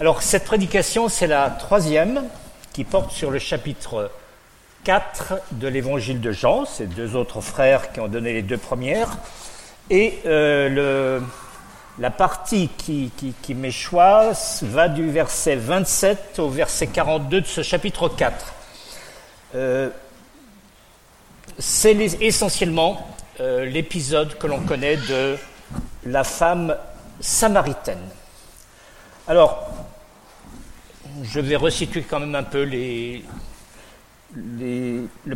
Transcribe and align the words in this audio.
Alors 0.00 0.22
cette 0.22 0.46
prédication, 0.46 1.10
c'est 1.10 1.26
la 1.26 1.50
troisième 1.50 2.22
qui 2.72 2.84
porte 2.84 3.10
sur 3.10 3.30
le 3.30 3.38
chapitre 3.38 4.10
4 4.84 5.34
de 5.52 5.68
l'évangile 5.68 6.22
de 6.22 6.32
Jean. 6.32 6.64
C'est 6.64 6.86
deux 6.86 7.16
autres 7.16 7.42
frères 7.42 7.92
qui 7.92 8.00
ont 8.00 8.08
donné 8.08 8.32
les 8.32 8.40
deux 8.40 8.56
premières. 8.56 9.18
Et 9.90 10.20
euh, 10.24 11.20
la 11.98 12.10
partie 12.10 12.70
qui, 12.78 13.12
qui, 13.14 13.34
qui 13.42 13.54
m'échoit 13.54 14.32
va 14.62 14.88
du 14.88 15.10
verset 15.10 15.56
27 15.56 16.38
au 16.38 16.48
verset 16.48 16.86
42 16.86 17.42
de 17.42 17.46
ce 17.46 17.62
chapitre 17.62 18.08
4. 18.08 18.54
Euh, 19.54 19.90
c'est 21.58 21.92
essentiellement 22.22 23.06
euh, 23.40 23.66
l'épisode 23.66 24.38
que 24.38 24.46
l'on 24.46 24.60
connaît 24.60 24.96
de 24.96 25.36
la 26.06 26.24
femme 26.24 26.74
samaritaine. 27.20 28.08
Alors, 29.28 29.68
je 31.22 31.40
vais 31.40 31.56
resituer 31.56 32.02
quand 32.02 32.20
même 32.20 32.34
un 32.34 32.42
peu 32.42 32.64
le 32.64 33.36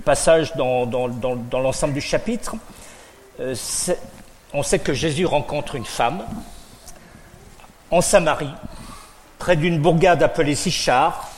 passage 0.01 0.55
dans 0.57 1.61
l'ensemble 1.61 1.95
du 1.95 2.01
chapitre. 2.01 2.57
Euh, 3.41 3.55
on 4.53 4.63
sait 4.63 4.79
que 4.79 4.95
Jésus 4.95 5.27
rencontre 5.27 5.75
une 5.75 5.85
femme 5.85 6.25
en 7.91 8.01
Samarie, 8.01 8.55
près 9.39 9.57
d'une 9.57 9.81
bourgade 9.81 10.23
appelée 10.23 10.55
Sichar, 10.55 11.31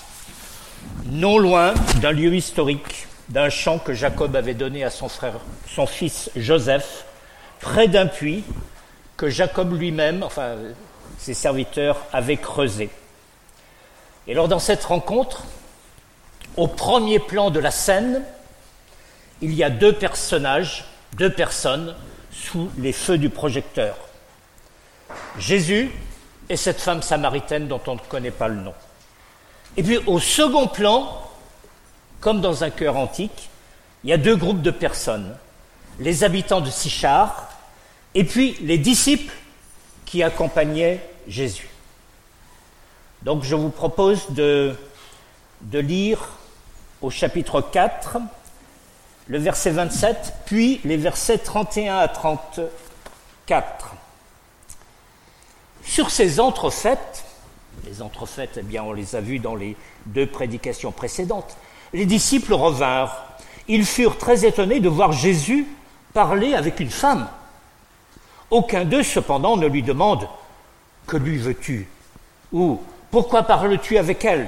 non 1.07 1.39
loin 1.39 1.73
d'un 2.01 2.13
lieu 2.13 2.35
historique, 2.35 3.07
d'un 3.29 3.49
champ 3.49 3.79
que 3.79 3.95
Jacob 3.95 4.37
avait 4.37 4.55
donné 4.55 4.85
à 4.85 4.91
son 4.91 5.09
frère, 5.09 5.41
son 5.67 5.87
fils 5.87 6.31
Joseph, 6.37 7.07
près 7.61 7.89
d'un 7.89 8.07
puits 8.07 8.45
que 9.17 9.31
Jacob 9.31 9.73
lui-même, 9.73 10.23
enfin 10.23 10.57
ses 11.19 11.35
serviteurs, 11.35 12.05
avaient 12.13 12.37
creusé. 12.37 12.91
Et 14.27 14.35
lors 14.35 14.49
dans 14.49 14.59
cette 14.59 14.85
rencontre, 14.85 15.45
au 16.57 16.67
premier 16.67 17.19
plan 17.19 17.51
de 17.51 17.61
la 17.61 17.71
scène, 17.71 18.23
il 19.41 19.55
y 19.55 19.63
a 19.63 19.71
deux 19.71 19.93
personnages, 19.93 20.85
deux 21.17 21.31
personnes 21.31 21.95
sous 22.33 22.71
les 22.79 22.93
feux 22.93 23.19
du 23.19 23.29
projecteur. 23.31 23.97
Jésus 25.39 25.91
et 26.49 26.57
cette 26.57 26.81
femme 26.81 27.03
samaritaine 27.03 27.69
dont 27.69 27.81
on 27.87 27.95
ne 27.95 28.01
connaît 28.01 28.31
pas 28.31 28.49
le 28.49 28.57
nom. 28.57 28.75
Et 29.77 29.83
puis 29.83 29.99
au 30.07 30.19
second 30.19 30.67
plan, 30.67 31.23
comme 32.21 32.41
dans 32.41 32.65
un 32.65 32.71
cœur 32.71 32.97
antique, 32.97 33.51
il 34.05 34.11
y 34.11 34.13
a 34.13 34.19
deux 34.19 34.37
groupes 34.37 34.63
de 34.63 34.71
personnes. 34.71 35.37
Les 35.99 36.25
habitants 36.25 36.61
de 36.61 36.71
Sichar 36.71 37.51
et 38.15 38.25
puis 38.25 38.57
les 38.63 38.79
disciples 38.79 39.35
qui 40.05 40.23
accompagnaient 40.23 41.01
Jésus. 41.29 41.69
Donc 43.27 43.43
je 43.43 43.57
vous 43.57 43.71
propose 43.71 44.31
de, 44.31 44.77
lire 45.73 46.29
au 47.03 47.11
chapitre 47.11 47.61
4 47.61 48.19
le 49.27 49.39
verset 49.39 49.73
27, 49.73 50.35
puis 50.47 50.81
les 50.85 50.97
versets 50.97 51.39
31 51.39 51.97
à 51.97 52.07
34. 52.07 53.97
Sur 55.83 56.13
ces 56.13 56.39
entrefaites, 56.39 57.25
les 57.85 58.01
entrefaites, 58.01 58.59
eh 58.59 58.63
bien, 58.63 58.85
on 58.85 58.93
les 58.93 59.17
a 59.17 59.21
vues 59.21 59.41
dans 59.41 59.57
les 59.57 59.77
deux 60.07 60.29
prédications 60.29 60.93
précédentes, 60.93 61.57
les 61.93 62.07
disciples 62.07 62.55
revinrent. 62.55 63.25
Ils 63.67 63.87
furent 63.87 64.19
très 64.19 64.47
étonnés 64.47 64.79
de 64.79 64.89
voir 64.89 65.11
Jésus 65.11 65.67
parler 66.13 66.55
avec 66.55 66.79
une 66.79 66.91
femme. 66.91 67.29
Aucun 68.51 68.85
d'eux, 68.85 69.03
cependant, 69.03 69.57
ne 69.57 69.67
lui 69.67 69.83
demande 69.83 70.29
Que 71.09 71.17
lui 71.17 71.39
veux-tu? 71.39 71.89
Pourquoi 73.17 73.45
parles-tu 73.45 73.97
avec 73.97 74.27
elle? 74.27 74.47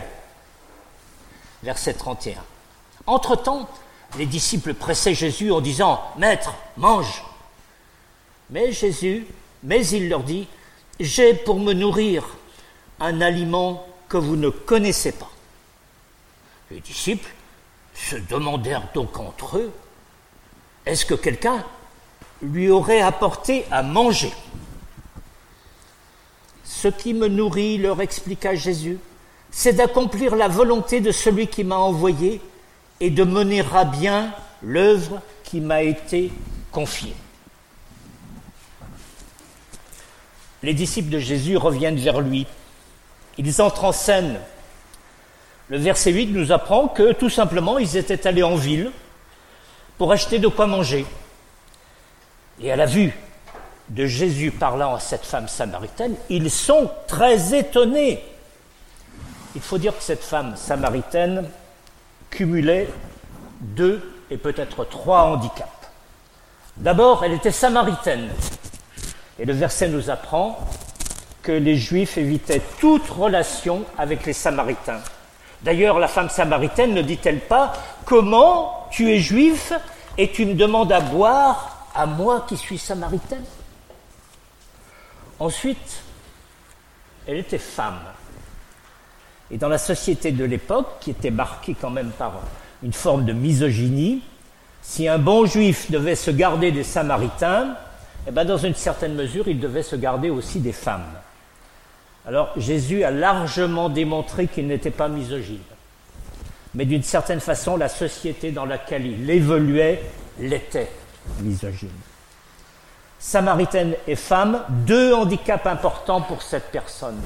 Verset 1.62 1.94
31. 1.94 2.34
Entre-temps, 3.06 3.66
les 4.18 4.26
disciples 4.26 4.74
pressaient 4.74 5.14
Jésus 5.14 5.50
en 5.50 5.62
disant 5.62 6.02
Maître, 6.18 6.52
mange. 6.76 7.24
Mais 8.50 8.70
Jésus, 8.72 9.26
mais 9.62 9.86
il 9.86 10.10
leur 10.10 10.22
dit 10.22 10.46
J'ai 11.00 11.32
pour 11.32 11.58
me 11.58 11.72
nourrir 11.72 12.26
un 13.00 13.22
aliment 13.22 13.86
que 14.06 14.18
vous 14.18 14.36
ne 14.36 14.50
connaissez 14.50 15.12
pas. 15.12 15.30
Les 16.70 16.80
disciples 16.80 17.32
se 17.94 18.16
demandèrent 18.16 18.92
donc 18.92 19.18
entre 19.18 19.56
eux 19.56 19.72
Est-ce 20.84 21.06
que 21.06 21.14
quelqu'un 21.14 21.64
lui 22.42 22.68
aurait 22.68 23.00
apporté 23.00 23.64
à 23.70 23.82
manger? 23.82 24.34
Ce 26.80 26.86
qui 26.86 27.12
me 27.12 27.26
nourrit, 27.26 27.76
leur 27.76 28.00
expliqua 28.00 28.54
Jésus, 28.54 28.98
c'est 29.50 29.72
d'accomplir 29.72 30.36
la 30.36 30.46
volonté 30.46 31.00
de 31.00 31.10
celui 31.10 31.48
qui 31.48 31.64
m'a 31.64 31.74
envoyé 31.74 32.40
et 33.00 33.10
de 33.10 33.24
mener 33.24 33.64
à 33.74 33.84
bien 33.84 34.32
l'œuvre 34.62 35.20
qui 35.42 35.60
m'a 35.60 35.82
été 35.82 36.30
confiée. 36.70 37.16
Les 40.62 40.72
disciples 40.72 41.10
de 41.10 41.18
Jésus 41.18 41.56
reviennent 41.56 41.98
vers 41.98 42.20
lui. 42.20 42.46
Ils 43.38 43.60
entrent 43.60 43.86
en 43.86 43.92
scène. 43.92 44.38
Le 45.70 45.78
verset 45.78 46.12
8 46.12 46.26
nous 46.26 46.52
apprend 46.52 46.86
que 46.86 47.12
tout 47.12 47.30
simplement 47.30 47.78
ils 47.78 47.96
étaient 47.96 48.24
allés 48.24 48.44
en 48.44 48.54
ville 48.54 48.92
pour 49.96 50.12
acheter 50.12 50.38
de 50.38 50.46
quoi 50.46 50.68
manger. 50.68 51.06
Et 52.60 52.70
à 52.70 52.76
la 52.76 52.86
vue 52.86 53.12
de 53.90 54.06
Jésus 54.06 54.50
parlant 54.50 54.94
à 54.94 55.00
cette 55.00 55.24
femme 55.24 55.48
samaritaine, 55.48 56.14
ils 56.28 56.50
sont 56.50 56.90
très 57.06 57.54
étonnés. 57.54 58.22
Il 59.54 59.62
faut 59.62 59.78
dire 59.78 59.96
que 59.96 60.02
cette 60.02 60.22
femme 60.22 60.56
samaritaine 60.56 61.48
cumulait 62.30 62.88
deux 63.60 64.02
et 64.30 64.36
peut-être 64.36 64.84
trois 64.84 65.22
handicaps. 65.22 65.68
D'abord, 66.76 67.24
elle 67.24 67.32
était 67.32 67.50
samaritaine. 67.50 68.28
Et 69.38 69.44
le 69.44 69.52
verset 69.52 69.88
nous 69.88 70.10
apprend 70.10 70.58
que 71.42 71.52
les 71.52 71.76
Juifs 71.76 72.18
évitaient 72.18 72.62
toute 72.78 73.08
relation 73.08 73.84
avec 73.96 74.26
les 74.26 74.32
Samaritains. 74.32 75.00
D'ailleurs, 75.62 75.98
la 75.98 76.08
femme 76.08 76.28
samaritaine 76.28 76.94
ne 76.94 77.02
dit-elle 77.02 77.40
pas 77.40 77.72
Comment 78.04 78.86
tu 78.90 79.10
es 79.10 79.18
juif 79.18 79.72
et 80.16 80.30
tu 80.30 80.46
me 80.46 80.54
demandes 80.54 80.92
à 80.92 81.00
boire 81.00 81.86
à 81.94 82.06
moi 82.06 82.44
qui 82.48 82.56
suis 82.56 82.78
samaritaine? 82.78 83.44
Ensuite, 85.40 86.02
elle 87.26 87.36
était 87.36 87.58
femme. 87.58 88.00
Et 89.50 89.56
dans 89.56 89.68
la 89.68 89.78
société 89.78 90.32
de 90.32 90.44
l'époque, 90.44 90.98
qui 91.00 91.10
était 91.10 91.30
marquée 91.30 91.76
quand 91.80 91.90
même 91.90 92.10
par 92.10 92.40
une 92.82 92.92
forme 92.92 93.24
de 93.24 93.32
misogynie, 93.32 94.22
si 94.82 95.08
un 95.08 95.18
bon 95.18 95.46
juif 95.46 95.90
devait 95.90 96.14
se 96.14 96.30
garder 96.30 96.70
des 96.72 96.84
samaritains, 96.84 97.76
eh 98.26 98.30
bien, 98.30 98.44
dans 98.44 98.58
une 98.58 98.74
certaine 98.74 99.14
mesure, 99.14 99.48
il 99.48 99.58
devait 99.58 99.82
se 99.82 99.96
garder 99.96 100.30
aussi 100.30 100.60
des 100.60 100.72
femmes. 100.72 101.06
Alors 102.26 102.50
Jésus 102.58 103.04
a 103.04 103.10
largement 103.10 103.88
démontré 103.88 104.48
qu'il 104.48 104.66
n'était 104.66 104.90
pas 104.90 105.08
misogyne. 105.08 105.62
Mais 106.74 106.84
d'une 106.84 107.02
certaine 107.02 107.40
façon, 107.40 107.78
la 107.78 107.88
société 107.88 108.50
dans 108.50 108.66
laquelle 108.66 109.06
il 109.06 109.30
évoluait 109.30 110.02
l'était 110.38 110.90
misogyne. 111.40 111.88
Samaritaine 113.18 113.94
et 114.06 114.16
femme, 114.16 114.62
deux 114.68 115.12
handicaps 115.12 115.66
importants 115.66 116.20
pour 116.20 116.42
cette 116.42 116.70
personne. 116.70 117.20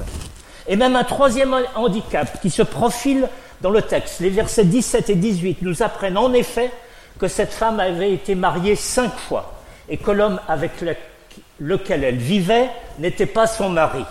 Et 0.67 0.75
même 0.75 0.95
un 0.95 1.03
troisième 1.03 1.55
handicap 1.75 2.41
qui 2.41 2.49
se 2.49 2.63
profile 2.63 3.27
dans 3.61 3.69
le 3.69 3.81
texte. 3.81 4.19
Les 4.19 4.29
versets 4.29 4.65
17 4.65 5.09
et 5.09 5.15
18 5.15 5.61
nous 5.61 5.83
apprennent 5.83 6.17
en 6.17 6.33
effet 6.33 6.71
que 7.19 7.27
cette 7.27 7.53
femme 7.53 7.79
avait 7.79 8.13
été 8.13 8.35
mariée 8.35 8.75
cinq 8.75 9.13
fois 9.13 9.53
et 9.87 9.97
que 9.97 10.11
l'homme 10.11 10.39
avec 10.47 10.71
lequel 11.59 12.03
elle 12.03 12.17
vivait 12.17 12.69
n'était 12.99 13.25
pas 13.25 13.47
son 13.47 13.69
mari. 13.69 14.05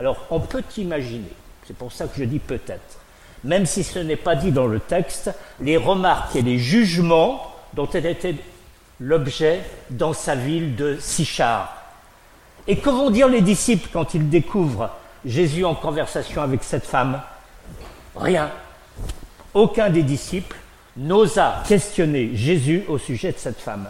Alors 0.00 0.16
on 0.30 0.40
peut 0.40 0.64
imaginer, 0.76 1.32
c'est 1.66 1.76
pour 1.76 1.92
ça 1.92 2.06
que 2.06 2.18
je 2.18 2.24
dis 2.24 2.38
peut-être, 2.38 2.98
même 3.44 3.66
si 3.66 3.84
ce 3.84 3.98
n'est 3.98 4.16
pas 4.16 4.34
dit 4.34 4.50
dans 4.50 4.66
le 4.66 4.80
texte, 4.80 5.30
les 5.60 5.76
remarques 5.76 6.34
et 6.34 6.42
les 6.42 6.58
jugements 6.58 7.54
dont 7.74 7.88
elle 7.94 8.06
était 8.06 8.34
l'objet 9.02 9.62
dans 9.90 10.12
sa 10.12 10.34
ville 10.36 10.76
de 10.76 10.96
Sichar. 11.00 11.76
Et 12.68 12.78
que 12.78 12.88
vont 12.88 13.10
dire 13.10 13.28
les 13.28 13.40
disciples 13.40 13.88
quand 13.92 14.14
ils 14.14 14.30
découvrent 14.30 14.90
Jésus 15.24 15.64
en 15.64 15.74
conversation 15.74 16.40
avec 16.42 16.62
cette 16.62 16.86
femme? 16.86 17.20
Rien. 18.14 18.50
Aucun 19.54 19.90
des 19.90 20.04
disciples 20.04 20.56
n'osa 20.96 21.62
questionner 21.66 22.30
Jésus 22.34 22.84
au 22.88 22.98
sujet 22.98 23.32
de 23.32 23.38
cette 23.38 23.58
femme. 23.58 23.88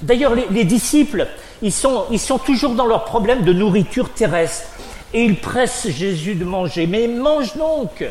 D'ailleurs, 0.00 0.34
les, 0.34 0.64
disciples, 0.64 1.26
ils 1.60 1.72
sont, 1.72 2.06
ils 2.10 2.20
sont 2.20 2.38
toujours 2.38 2.74
dans 2.74 2.86
leur 2.86 3.04
problème 3.04 3.42
de 3.42 3.52
nourriture 3.52 4.12
terrestre. 4.12 4.68
Et 5.12 5.24
ils 5.24 5.40
pressent 5.40 5.88
Jésus 5.88 6.34
de 6.36 6.44
manger. 6.44 6.86
Mais 6.86 7.08
mange 7.08 7.56
donc 7.56 8.04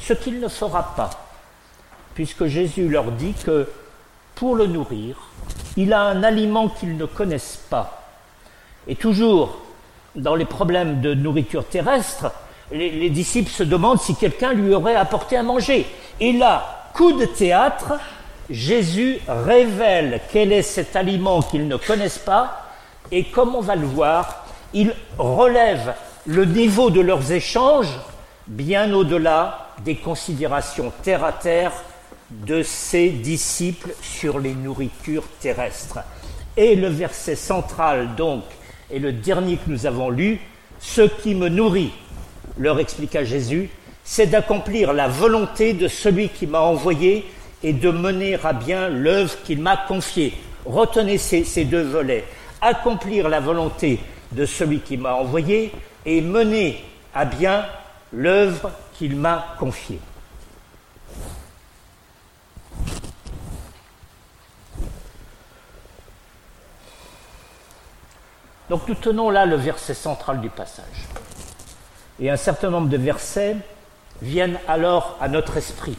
ce 0.00 0.12
qu'il 0.12 0.40
ne 0.40 0.48
fera 0.48 0.94
pas. 0.96 1.10
Puisque 2.14 2.46
Jésus 2.46 2.88
leur 2.88 3.12
dit 3.12 3.34
que 3.44 3.68
pour 4.34 4.56
le 4.56 4.66
nourrir, 4.66 5.16
il 5.76 5.92
a 5.92 6.02
un 6.02 6.22
aliment 6.22 6.68
qu'ils 6.68 6.96
ne 6.96 7.06
connaissent 7.06 7.62
pas. 7.70 8.02
Et 8.86 8.96
toujours 8.96 9.58
dans 10.14 10.34
les 10.34 10.44
problèmes 10.44 11.00
de 11.00 11.14
nourriture 11.14 11.66
terrestre, 11.66 12.32
les, 12.70 13.10
disciples 13.10 13.50
se 13.50 13.62
demandent 13.62 14.00
si 14.00 14.14
quelqu'un 14.14 14.52
lui 14.52 14.74
aurait 14.74 14.96
apporté 14.96 15.36
à 15.36 15.42
manger. 15.42 15.86
Et 16.20 16.32
là, 16.32 16.88
coup 16.94 17.12
de 17.12 17.24
théâtre, 17.24 17.94
Jésus 18.50 19.18
révèle 19.28 20.20
quel 20.32 20.52
est 20.52 20.62
cet 20.62 20.96
aliment 20.96 21.42
qu'ils 21.42 21.68
ne 21.68 21.76
connaissent 21.76 22.18
pas, 22.18 22.68
et 23.10 23.24
comme 23.24 23.54
on 23.54 23.60
va 23.60 23.76
le 23.76 23.86
voir, 23.86 24.46
il 24.74 24.94
relève 25.18 25.94
le 26.26 26.44
niveau 26.44 26.90
de 26.90 27.00
leurs 27.00 27.32
échanges 27.32 27.98
bien 28.46 28.92
au-delà 28.92 29.68
des 29.84 29.96
considérations 29.96 30.92
terre 31.02 31.24
à 31.24 31.32
terre 31.32 31.72
de 32.46 32.62
ses 32.62 33.10
disciples 33.10 33.94
sur 34.02 34.38
les 34.38 34.54
nourritures 34.54 35.24
terrestres. 35.40 35.98
Et 36.56 36.74
le 36.74 36.88
verset 36.88 37.36
central, 37.36 38.14
donc, 38.16 38.44
est 38.90 38.98
le 38.98 39.12
dernier 39.12 39.56
que 39.56 39.70
nous 39.70 39.86
avons 39.86 40.10
lu, 40.10 40.40
Ce 40.80 41.02
qui 41.02 41.36
me 41.36 41.48
nourrit, 41.48 41.92
leur 42.58 42.80
expliqua 42.80 43.22
Jésus, 43.22 43.70
c'est 44.04 44.26
d'accomplir 44.26 44.92
la 44.92 45.06
volonté 45.06 45.74
de 45.74 45.86
celui 45.86 46.28
qui 46.28 46.48
m'a 46.48 46.60
envoyé 46.60 47.24
et 47.62 47.72
de 47.72 47.90
mener 47.90 48.36
à 48.42 48.52
bien 48.52 48.88
l'œuvre 48.88 49.36
qu'il 49.44 49.60
m'a 49.60 49.76
confiée. 49.76 50.34
Retenez 50.64 51.18
ces, 51.18 51.44
ces, 51.44 51.64
deux 51.64 51.82
volets. 51.82 52.24
Accomplir 52.60 53.28
la 53.28 53.38
volonté 53.38 54.00
de 54.32 54.44
celui 54.44 54.80
qui 54.80 54.96
m'a 54.96 55.14
envoyé 55.14 55.70
et 56.04 56.20
mener 56.20 56.82
à 57.14 57.24
bien 57.24 57.64
l'œuvre 58.12 58.72
qu'il 58.98 59.16
m'a 59.16 59.54
confiée. 59.58 60.00
Donc 68.70 68.88
nous 68.88 68.94
tenons 68.94 69.30
là 69.30 69.46
le 69.46 69.56
verset 69.56 69.94
central 69.94 70.40
du 70.40 70.48
passage. 70.48 71.08
Et 72.20 72.30
un 72.30 72.36
certain 72.36 72.70
nombre 72.70 72.88
de 72.88 72.96
versets 72.96 73.56
viennent 74.20 74.58
alors 74.68 75.16
à 75.20 75.28
notre 75.28 75.56
esprit. 75.56 75.96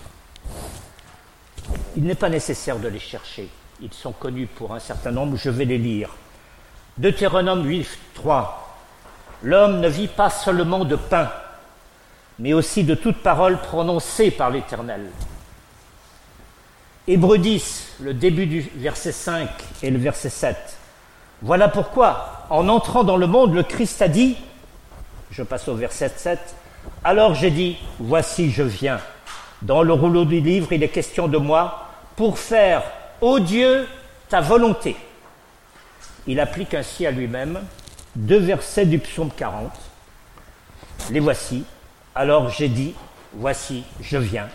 Il 1.96 2.04
n'est 2.04 2.16
pas 2.16 2.30
nécessaire 2.30 2.80
de 2.80 2.88
les 2.88 3.00
chercher. 3.00 3.50
Ils 3.82 3.94
sont 3.94 4.14
connus 4.14 4.48
pour 4.48 4.74
un 4.74 4.80
certain 4.80 5.12
nombre, 5.12 5.38
je 5.38 5.50
vais 5.50 5.66
les 5.66 5.78
lire. 5.78 6.10
Deutéronome 6.98 7.66
8, 7.66 7.88
3. 8.14 8.78
L'homme 9.44 9.80
ne 9.82 9.90
vit 9.90 10.08
pas 10.08 10.30
seulement 10.30 10.86
de 10.86 10.96
pain, 10.96 11.30
mais 12.40 12.54
aussi 12.54 12.84
de 12.84 12.96
toute 12.96 13.22
parole 13.22 13.60
prononcée 13.60 14.32
par 14.32 14.50
l'Éternel. 14.50 15.10
Hébreu 17.08 17.38
10, 17.38 17.96
le 18.00 18.14
début 18.14 18.46
du 18.46 18.62
verset 18.76 19.12
5 19.12 19.50
et 19.82 19.92
le 19.92 20.00
verset 20.00 20.30
7. 20.30 20.78
Voilà 21.42 21.68
pourquoi, 21.68 22.46
en 22.50 22.70
entrant 22.70 23.04
dans 23.04 23.18
le 23.18 23.28
monde, 23.28 23.54
le 23.54 23.64
Christ 23.64 24.02
a 24.02 24.08
dit, 24.08 24.38
je 25.32 25.44
passe 25.44 25.68
au 25.68 25.76
verset 25.76 26.12
7, 26.16 26.56
alors 27.04 27.34
j'ai 27.34 27.52
dit, 27.52 27.78
voici 28.00 28.52
je 28.52 28.64
viens. 28.64 29.00
Dans 29.62 29.82
le 29.82 29.94
rouleau 29.94 30.26
du 30.26 30.40
livre, 30.40 30.72
il 30.72 30.84
est 30.84 30.90
question 30.90 31.28
de 31.28 31.38
moi 31.38 31.90
pour 32.16 32.38
faire, 32.38 32.84
ô 33.22 33.40
Dieu, 33.40 33.88
ta 34.30 34.42
volonté. 34.42 34.96
Il 36.28 36.40
applique 36.40 36.74
ainsi 36.74 37.06
à 37.06 37.12
lui-même 37.12 37.60
deux 38.16 38.40
versets 38.40 38.86
du 38.86 39.00
psaume 39.00 39.32
40. 39.36 39.72
Les 41.10 41.20
voici. 41.20 41.66
Alors 42.16 42.50
j'ai 42.50 42.70
dit, 42.70 42.94
voici, 43.34 43.84
je 44.00 44.18
viens. 44.18 44.48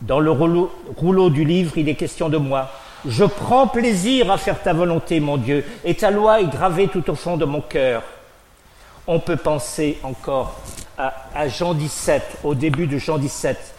Dans 0.00 0.20
le 0.20 0.30
rouleau, 0.30 0.72
rouleau 0.96 1.30
du 1.30 1.44
livre, 1.44 1.76
il 1.76 1.88
est 1.88 1.94
question 1.94 2.28
de 2.28 2.36
moi 2.36 2.70
je 3.06 3.24
prends 3.24 3.66
plaisir 3.66 4.30
à 4.30 4.38
faire 4.38 4.62
ta 4.62 4.72
volonté, 4.72 5.20
mon 5.20 5.36
Dieu, 5.36 5.64
et 5.84 5.94
ta 5.94 6.10
loi 6.10 6.40
est 6.40 6.46
gravée 6.46 6.88
tout 6.88 7.08
au 7.10 7.14
fond 7.14 7.36
de 7.36 7.44
mon 7.44 7.60
cœur. 7.60 8.02
On 9.06 9.20
peut 9.20 9.36
penser 9.36 9.98
encore 10.02 10.60
à, 10.98 11.48
Jean 11.48 11.74
17, 11.74 12.38
au 12.44 12.54
début 12.54 12.86
de 12.86 12.98
Jean 12.98 13.18
17. 13.18 13.74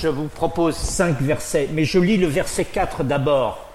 Je 0.00 0.08
vous 0.08 0.28
propose 0.28 0.76
cinq 0.76 1.20
versets, 1.20 1.68
mais 1.72 1.84
je 1.84 1.98
lis 1.98 2.16
le 2.16 2.28
verset 2.28 2.64
4 2.64 3.02
d'abord. 3.02 3.66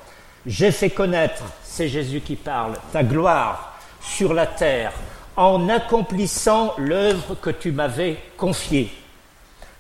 J'ai 0.46 0.72
fait 0.72 0.90
connaître, 0.90 1.44
c'est 1.64 1.90
Jésus 1.90 2.22
qui 2.22 2.36
parle, 2.36 2.74
ta 2.94 3.04
gloire 3.04 3.78
sur 4.02 4.34
la 4.34 4.46
terre 4.46 4.94
en 5.36 5.68
accomplissant 5.68 6.74
l'œuvre 6.78 7.36
que 7.36 7.50
tu 7.50 7.72
m'avais 7.72 8.18
confiée. 8.38 8.92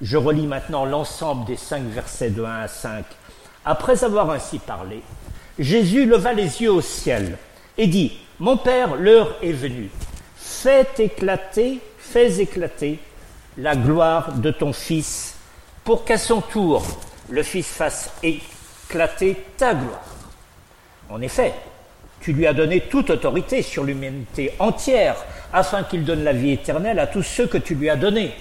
Je 0.01 0.17
relis 0.17 0.47
maintenant 0.47 0.85
l'ensemble 0.85 1.45
des 1.45 1.55
cinq 1.55 1.83
versets 1.83 2.31
de 2.31 2.43
1 2.43 2.61
à 2.61 2.67
5. 2.67 3.05
Après 3.65 4.03
avoir 4.03 4.29
ainsi 4.29 4.59
parlé, 4.59 5.01
Jésus 5.57 6.05
leva 6.05 6.33
les 6.33 6.61
yeux 6.61 6.71
au 6.71 6.81
ciel 6.81 7.37
et 7.77 7.87
dit, 7.87 8.17
Mon 8.39 8.57
Père, 8.57 8.95
l'heure 8.95 9.35
est 9.41 9.51
venue. 9.51 9.89
Fais 10.35 10.87
éclater, 10.99 11.79
fais 11.97 12.39
éclater 12.39 12.99
la 13.57 13.75
gloire 13.75 14.33
de 14.33 14.51
ton 14.51 14.71
Fils, 14.71 15.35
pour 15.83 16.05
qu'à 16.05 16.17
son 16.17 16.41
tour 16.41 16.85
le 17.29 17.41
Fils 17.41 17.67
fasse 17.67 18.11
éclater 18.21 19.35
ta 19.57 19.73
gloire. 19.73 20.03
En 21.09 21.21
effet, 21.21 21.53
tu 22.21 22.33
lui 22.33 22.45
as 22.47 22.53
donné 22.53 22.81
toute 22.81 23.09
autorité 23.09 23.61
sur 23.61 23.83
l'humanité 23.83 24.53
entière, 24.59 25.15
afin 25.53 25.83
qu'il 25.83 26.03
donne 26.03 26.23
la 26.23 26.33
vie 26.33 26.51
éternelle 26.51 26.99
à 26.99 27.07
tous 27.07 27.23
ceux 27.23 27.47
que 27.47 27.57
tu 27.57 27.75
lui 27.75 27.89
as 27.89 27.95
donnés. 27.95 28.33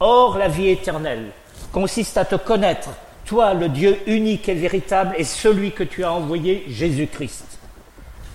Or, 0.00 0.38
la 0.38 0.48
vie 0.48 0.68
éternelle 0.68 1.30
consiste 1.72 2.16
à 2.16 2.24
te 2.24 2.36
connaître, 2.36 2.90
toi, 3.28 3.52
le 3.52 3.68
Dieu 3.68 3.98
unique 4.06 4.48
et 4.48 4.54
véritable, 4.54 5.14
est 5.18 5.24
celui 5.24 5.72
que 5.72 5.84
tu 5.84 6.02
as 6.02 6.10
envoyé, 6.10 6.64
Jésus-Christ. 6.66 7.58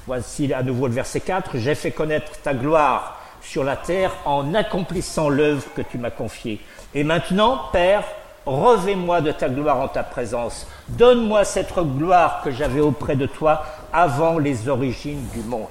Voici 0.06 0.54
à 0.54 0.62
nouveau 0.62 0.88
le 0.88 0.94
verset 0.94 1.20
4. 1.20 1.58
J'ai 1.58 1.74
fait 1.74 1.90
connaître 1.90 2.40
ta 2.44 2.54
gloire 2.54 3.20
sur 3.42 3.64
la 3.64 3.76
terre 3.76 4.12
en 4.26 4.54
accomplissant 4.54 5.30
l'œuvre 5.30 5.66
que 5.76 5.82
tu 5.82 5.98
m'as 5.98 6.12
confiée. 6.12 6.62
Et 6.94 7.04
maintenant, 7.04 7.60
Père, 7.72 8.04
revais-moi 8.46 9.22
de 9.22 9.32
ta 9.32 9.50
gloire 9.50 9.80
en 9.80 9.88
ta 9.88 10.04
présence. 10.04 10.68
Donne-moi 10.90 11.44
cette 11.44 11.74
gloire 11.74 12.42
que 12.44 12.52
j'avais 12.52 12.82
auprès 12.82 13.16
de 13.16 13.26
toi 13.26 13.66
avant 13.92 14.38
les 14.38 14.70
origines 14.70 15.26
du 15.34 15.42
monde. 15.42 15.68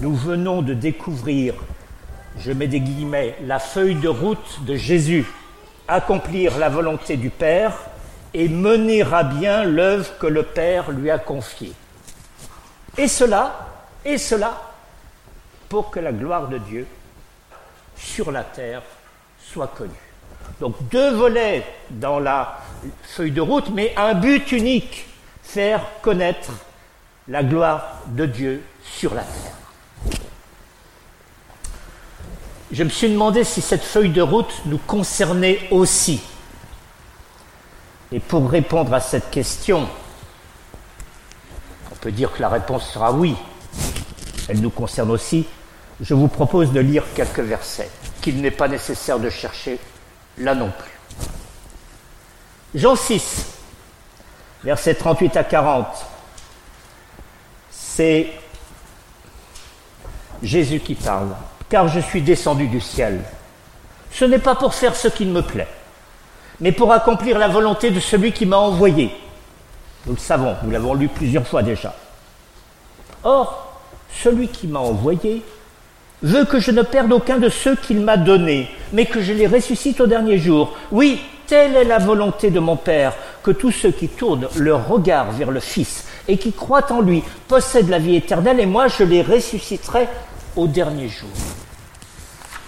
Nous 0.00 0.14
venons 0.14 0.62
de 0.62 0.72
découvrir, 0.72 1.52
je 2.38 2.50
mets 2.50 2.68
des 2.68 2.80
guillemets, 2.80 3.36
la 3.44 3.58
feuille 3.58 3.96
de 3.96 4.08
route 4.08 4.64
de 4.64 4.74
Jésus, 4.74 5.26
accomplir 5.86 6.56
la 6.56 6.70
volonté 6.70 7.18
du 7.18 7.28
Père 7.28 7.74
et 8.34 8.48
mener 8.48 9.04
bien 9.34 9.64
l'œuvre 9.64 10.10
que 10.18 10.26
le 10.26 10.42
Père 10.42 10.90
lui 10.90 11.10
a 11.10 11.18
confiée. 11.18 11.72
Et 12.96 13.08
cela, 13.08 13.68
et 14.04 14.18
cela, 14.18 14.60
pour 15.68 15.90
que 15.90 16.00
la 16.00 16.12
gloire 16.12 16.48
de 16.48 16.58
Dieu 16.58 16.86
sur 17.96 18.30
la 18.30 18.44
terre 18.44 18.82
soit 19.38 19.68
connue. 19.68 19.90
Donc 20.60 20.76
deux 20.90 21.12
volets 21.14 21.64
dans 21.90 22.18
la 22.18 22.58
feuille 23.02 23.30
de 23.30 23.40
route, 23.40 23.70
mais 23.70 23.94
un 23.96 24.14
but 24.14 24.52
unique, 24.52 25.06
faire 25.42 25.82
connaître 26.02 26.50
la 27.28 27.42
gloire 27.42 28.00
de 28.08 28.26
Dieu 28.26 28.62
sur 28.84 29.14
la 29.14 29.22
terre. 29.22 30.18
Je 32.70 32.84
me 32.84 32.88
suis 32.88 33.10
demandé 33.10 33.44
si 33.44 33.60
cette 33.60 33.82
feuille 33.82 34.10
de 34.10 34.22
route 34.22 34.62
nous 34.64 34.78
concernait 34.78 35.68
aussi. 35.70 36.22
Et 38.12 38.20
pour 38.20 38.50
répondre 38.50 38.92
à 38.92 39.00
cette 39.00 39.30
question, 39.30 39.88
on 41.90 41.94
peut 41.96 42.12
dire 42.12 42.30
que 42.32 42.42
la 42.42 42.50
réponse 42.50 42.90
sera 42.90 43.12
oui. 43.12 43.34
Elle 44.48 44.60
nous 44.60 44.70
concerne 44.70 45.10
aussi. 45.10 45.46
Je 46.00 46.12
vous 46.12 46.28
propose 46.28 46.72
de 46.72 46.80
lire 46.80 47.04
quelques 47.14 47.40
versets 47.40 47.90
qu'il 48.20 48.42
n'est 48.42 48.50
pas 48.50 48.68
nécessaire 48.68 49.18
de 49.18 49.30
chercher 49.30 49.78
là 50.36 50.54
non 50.54 50.70
plus. 50.70 50.90
Jean 52.74 52.96
6, 52.96 53.46
versets 54.62 54.94
38 54.94 55.36
à 55.38 55.44
40. 55.44 55.86
C'est 57.70 58.30
Jésus 60.42 60.80
qui 60.80 60.94
parle. 60.94 61.28
Car 61.70 61.88
je 61.88 62.00
suis 62.00 62.20
descendu 62.20 62.66
du 62.66 62.80
ciel. 62.80 63.22
Ce 64.10 64.26
n'est 64.26 64.38
pas 64.38 64.54
pour 64.54 64.74
faire 64.74 64.94
ce 64.94 65.08
qui 65.08 65.24
me 65.24 65.40
plaît 65.40 65.68
mais 66.60 66.72
pour 66.72 66.92
accomplir 66.92 67.38
la 67.38 67.48
volonté 67.48 67.90
de 67.90 68.00
celui 68.00 68.32
qui 68.32 68.46
m'a 68.46 68.56
envoyé. 68.56 69.10
Nous 70.06 70.14
le 70.14 70.18
savons, 70.18 70.54
nous 70.62 70.70
l'avons 70.70 70.94
lu 70.94 71.08
plusieurs 71.08 71.46
fois 71.46 71.62
déjà. 71.62 71.94
Or, 73.24 73.80
celui 74.22 74.48
qui 74.48 74.66
m'a 74.66 74.80
envoyé 74.80 75.42
veut 76.22 76.44
que 76.44 76.60
je 76.60 76.70
ne 76.70 76.82
perde 76.82 77.12
aucun 77.12 77.38
de 77.38 77.48
ceux 77.48 77.76
qu'il 77.76 78.00
m'a 78.00 78.16
donnés, 78.16 78.68
mais 78.92 79.06
que 79.06 79.20
je 79.20 79.32
les 79.32 79.46
ressuscite 79.46 80.00
au 80.00 80.06
dernier 80.06 80.38
jour. 80.38 80.72
Oui, 80.90 81.20
telle 81.46 81.76
est 81.76 81.84
la 81.84 81.98
volonté 81.98 82.50
de 82.50 82.60
mon 82.60 82.76
Père, 82.76 83.14
que 83.42 83.50
tous 83.50 83.72
ceux 83.72 83.90
qui 83.90 84.08
tournent 84.08 84.48
leur 84.56 84.88
regard 84.88 85.32
vers 85.32 85.50
le 85.50 85.60
Fils 85.60 86.06
et 86.28 86.36
qui 86.36 86.52
croient 86.52 86.92
en 86.92 87.00
lui 87.00 87.22
possèdent 87.48 87.88
la 87.88 87.98
vie 87.98 88.16
éternelle, 88.16 88.60
et 88.60 88.66
moi 88.66 88.88
je 88.88 89.02
les 89.02 89.22
ressusciterai 89.22 90.08
au 90.56 90.66
dernier 90.66 91.08
jour. 91.08 91.30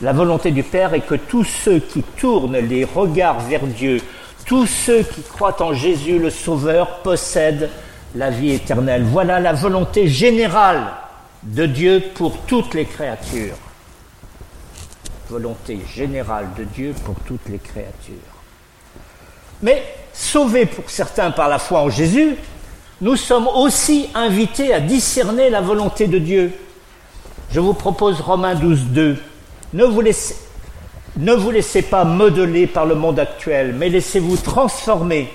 La 0.05 0.13
volonté 0.13 0.51
du 0.51 0.63
Père 0.63 0.93
est 0.93 1.01
que 1.01 1.15
tous 1.15 1.45
ceux 1.45 1.79
qui 1.79 2.03
tournent 2.03 2.59
les 2.59 2.85
regards 2.85 3.41
vers 3.41 3.67
Dieu, 3.67 4.03
tous 4.45 4.67
ceux 4.67 5.03
qui 5.03 5.23
croient 5.23 5.63
en 5.63 5.73
Jésus 5.73 6.19
le 6.19 6.29
Sauveur 6.29 6.99
possèdent 6.99 7.71
la 8.15 8.29
vie 8.29 8.53
éternelle. 8.53 9.03
Voilà 9.03 9.41
la 9.41 9.55
volonté 9.55 10.07
générale 10.07 10.93
de 11.43 11.65
Dieu 11.65 12.03
pour 12.15 12.37
toutes 12.43 12.75
les 12.75 12.85
créatures. 12.85 13.55
volonté 15.31 15.81
générale 15.91 16.49
de 16.59 16.65
Dieu 16.65 16.95
pour 17.03 17.15
toutes 17.25 17.49
les 17.49 17.59
créatures. 17.59 18.15
Mais 19.63 19.83
sauvés 20.13 20.67
pour 20.67 20.91
certains 20.91 21.31
par 21.31 21.49
la 21.49 21.59
foi 21.59 21.81
en 21.81 21.89
Jésus, 21.89 22.37
nous 23.01 23.17
sommes 23.17 23.49
aussi 23.49 24.11
invités 24.15 24.75
à 24.75 24.81
discerner 24.81 25.49
la 25.49 25.63
volonté 25.63 26.09
de 26.09 26.19
Dieu. 26.19 26.53
Je 27.51 27.59
vous 27.59 27.73
propose 27.73 28.21
Romains 28.21 28.55
12, 28.55 28.89
2. 28.89 29.17
Ne 29.75 29.83
vous, 29.83 31.51
laissez, 31.51 31.83
pas 31.83 32.05
modeler 32.05 32.69
par 32.69 32.87
le 32.87 32.95
monde 32.95 33.19
actuel, 33.19 33.75
mais 33.77 33.89
laissez-vous 33.89 34.37
transformer 34.37 35.29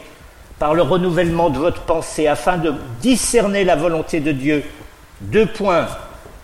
par 0.57 0.73
le 0.73 0.81
renouvellement 0.81 1.49
de 1.49 1.59
votre 1.59 1.81
pensée 1.81 2.25
afin 2.25 2.57
de 2.57 2.73
discerner 3.01 3.65
la 3.65 3.75
volonté 3.75 4.21
de 4.21 4.31
Dieu. 4.31 4.63
Deux 5.19 5.45
points. 5.45 5.87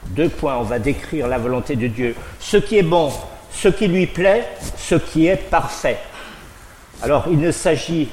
Deux 0.07 0.27
points. 0.27 0.57
On 0.57 0.63
va 0.63 0.77
décrire 0.77 1.29
la 1.29 1.37
volonté 1.37 1.77
de 1.77 1.87
Dieu. 1.87 2.15
Ce 2.37 2.57
qui 2.57 2.77
est 2.77 2.83
bon, 2.83 3.13
ce 3.53 3.69
qui 3.69 3.87
lui 3.87 4.07
plaît, 4.07 4.45
ce 4.75 4.95
qui 4.95 5.27
est 5.27 5.37
parfait. 5.37 5.99
Alors 7.01 7.27
il 7.31 7.39
ne 7.39 7.51
s'agit 7.51 8.09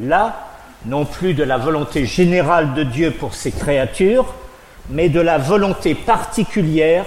là 0.00 0.48
non 0.86 1.04
plus 1.04 1.34
de 1.34 1.44
la 1.44 1.58
volonté 1.58 2.06
générale 2.06 2.72
de 2.72 2.82
Dieu 2.82 3.10
pour 3.10 3.34
ses 3.34 3.52
créatures, 3.52 4.32
mais 4.88 5.10
de 5.10 5.20
la 5.20 5.36
volonté 5.36 5.94
particulière 5.94 7.04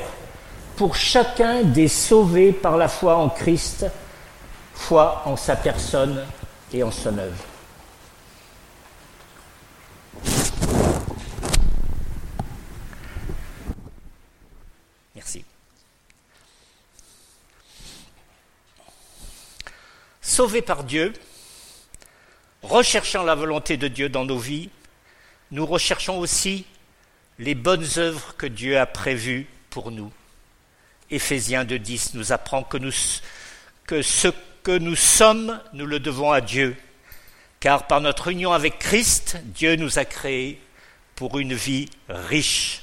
pour 0.75 0.95
chacun 0.95 1.63
des 1.63 1.87
sauvés 1.87 2.51
par 2.51 2.77
la 2.77 2.87
foi 2.87 3.15
en 3.15 3.29
Christ, 3.29 3.85
foi 4.73 5.23
en 5.25 5.37
sa 5.37 5.55
personne 5.55 6.25
et 6.73 6.83
en 6.83 6.91
son 6.91 7.17
œuvre. 7.17 7.43
Merci. 15.15 15.45
Sauvés 20.21 20.61
par 20.61 20.83
Dieu, 20.83 21.13
recherchant 22.63 23.23
la 23.23 23.35
volonté 23.35 23.77
de 23.77 23.87
Dieu 23.87 24.09
dans 24.09 24.25
nos 24.25 24.37
vies, 24.37 24.69
nous 25.51 25.65
recherchons 25.65 26.19
aussi 26.19 26.65
les 27.39 27.55
bonnes 27.55 27.87
œuvres 27.97 28.35
que 28.35 28.45
Dieu 28.45 28.77
a 28.77 28.85
prévues 28.85 29.47
pour 29.69 29.91
nous. 29.91 30.11
Éphésiens 31.11 31.65
2.10 31.65 32.11
nous 32.15 32.31
apprend 32.31 32.63
que, 32.63 32.77
que 33.85 34.01
ce 34.01 34.27
que 34.63 34.77
nous 34.77 34.95
sommes, 34.95 35.61
nous 35.73 35.85
le 35.85 35.99
devons 35.99 36.31
à 36.31 36.41
Dieu, 36.41 36.75
car 37.59 37.87
par 37.87 38.01
notre 38.01 38.29
union 38.29 38.51
avec 38.51 38.79
Christ, 38.79 39.37
Dieu 39.43 39.75
nous 39.75 39.99
a 39.99 40.05
créés 40.05 40.61
pour 41.15 41.37
une 41.39 41.53
vie 41.53 41.89
riche 42.09 42.81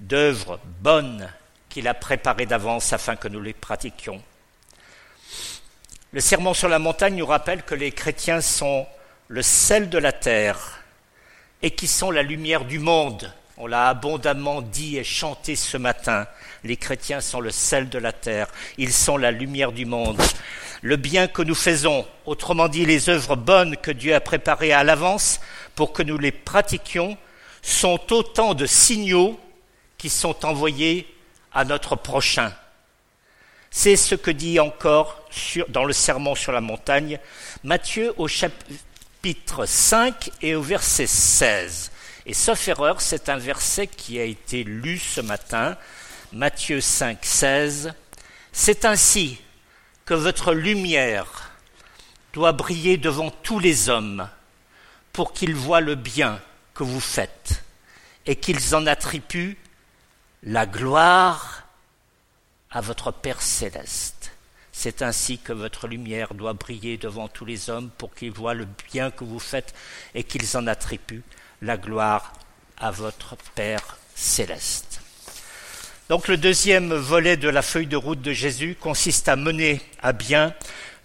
d'œuvres 0.00 0.60
bonnes 0.80 1.30
qu'il 1.68 1.88
a 1.88 1.94
préparées 1.94 2.46
d'avance 2.46 2.92
afin 2.92 3.16
que 3.16 3.28
nous 3.28 3.40
les 3.40 3.54
pratiquions. 3.54 4.22
Le 6.12 6.20
serment 6.20 6.54
sur 6.54 6.68
la 6.68 6.78
montagne 6.78 7.16
nous 7.16 7.26
rappelle 7.26 7.64
que 7.64 7.74
les 7.74 7.90
chrétiens 7.90 8.40
sont 8.40 8.86
le 9.28 9.42
sel 9.42 9.90
de 9.90 9.98
la 9.98 10.12
terre 10.12 10.80
et 11.62 11.72
qui 11.72 11.88
sont 11.88 12.10
la 12.10 12.22
lumière 12.22 12.64
du 12.64 12.78
monde. 12.78 13.32
On 13.56 13.68
l'a 13.68 13.88
abondamment 13.88 14.62
dit 14.62 14.96
et 14.96 15.04
chanté 15.04 15.54
ce 15.54 15.76
matin. 15.76 16.26
Les 16.64 16.76
chrétiens 16.76 17.20
sont 17.20 17.40
le 17.40 17.52
sel 17.52 17.88
de 17.88 17.98
la 17.98 18.12
terre, 18.12 18.48
ils 18.78 18.92
sont 18.92 19.16
la 19.16 19.30
lumière 19.30 19.70
du 19.70 19.86
monde. 19.86 20.20
Le 20.82 20.96
bien 20.96 21.28
que 21.28 21.42
nous 21.42 21.54
faisons, 21.54 22.04
autrement 22.26 22.68
dit 22.68 22.84
les 22.84 23.08
œuvres 23.08 23.36
bonnes 23.36 23.76
que 23.76 23.92
Dieu 23.92 24.14
a 24.14 24.20
préparées 24.20 24.72
à 24.72 24.82
l'avance 24.82 25.40
pour 25.76 25.92
que 25.92 26.02
nous 26.02 26.18
les 26.18 26.32
pratiquions, 26.32 27.16
sont 27.62 28.12
autant 28.12 28.54
de 28.54 28.66
signaux 28.66 29.38
qui 29.98 30.10
sont 30.10 30.44
envoyés 30.44 31.06
à 31.52 31.64
notre 31.64 31.96
prochain. 31.96 32.52
C'est 33.70 33.96
ce 33.96 34.14
que 34.14 34.30
dit 34.30 34.58
encore 34.58 35.22
dans 35.68 35.84
le 35.84 35.92
sermon 35.92 36.34
sur 36.34 36.52
la 36.52 36.60
montagne 36.60 37.18
Matthieu 37.62 38.12
au 38.18 38.28
chapitre 38.28 39.64
5 39.64 40.30
et 40.42 40.54
au 40.54 40.62
verset 40.62 41.06
16. 41.06 41.92
Et 42.26 42.32
sauf 42.34 42.68
erreur, 42.68 43.00
c'est 43.00 43.28
un 43.28 43.36
verset 43.36 43.86
qui 43.86 44.18
a 44.18 44.24
été 44.24 44.64
lu 44.64 44.98
ce 44.98 45.20
matin, 45.20 45.76
Matthieu 46.32 46.80
5, 46.80 47.18
16. 47.22 47.92
C'est 48.52 48.84
ainsi 48.86 49.38
que 50.06 50.14
votre 50.14 50.54
lumière 50.54 51.52
doit 52.32 52.52
briller 52.52 52.96
devant 52.96 53.30
tous 53.30 53.58
les 53.58 53.88
hommes 53.88 54.28
pour 55.12 55.32
qu'ils 55.32 55.54
voient 55.54 55.80
le 55.80 55.94
bien 55.94 56.40
que 56.72 56.82
vous 56.82 57.00
faites 57.00 57.62
et 58.26 58.36
qu'ils 58.36 58.74
en 58.74 58.86
attribuent 58.86 59.58
la 60.42 60.66
gloire 60.66 61.64
à 62.70 62.80
votre 62.80 63.12
Père 63.12 63.42
céleste. 63.42 64.13
C'est 64.76 65.02
ainsi 65.02 65.38
que 65.38 65.52
votre 65.52 65.86
lumière 65.86 66.34
doit 66.34 66.52
briller 66.52 66.98
devant 66.98 67.28
tous 67.28 67.44
les 67.44 67.70
hommes 67.70 67.90
pour 67.96 68.12
qu'ils 68.12 68.32
voient 68.32 68.54
le 68.54 68.66
bien 68.92 69.12
que 69.12 69.22
vous 69.22 69.38
faites 69.38 69.72
et 70.16 70.24
qu'ils 70.24 70.56
en 70.56 70.66
attribuent 70.66 71.22
la 71.62 71.76
gloire 71.76 72.32
à 72.76 72.90
votre 72.90 73.36
Père 73.54 73.98
céleste. 74.16 75.00
Donc 76.08 76.26
le 76.26 76.36
deuxième 76.36 76.92
volet 76.92 77.36
de 77.36 77.48
la 77.48 77.62
feuille 77.62 77.86
de 77.86 77.96
route 77.96 78.20
de 78.20 78.32
Jésus 78.32 78.76
consiste 78.78 79.28
à 79.28 79.36
mener 79.36 79.80
à 80.02 80.12
bien 80.12 80.52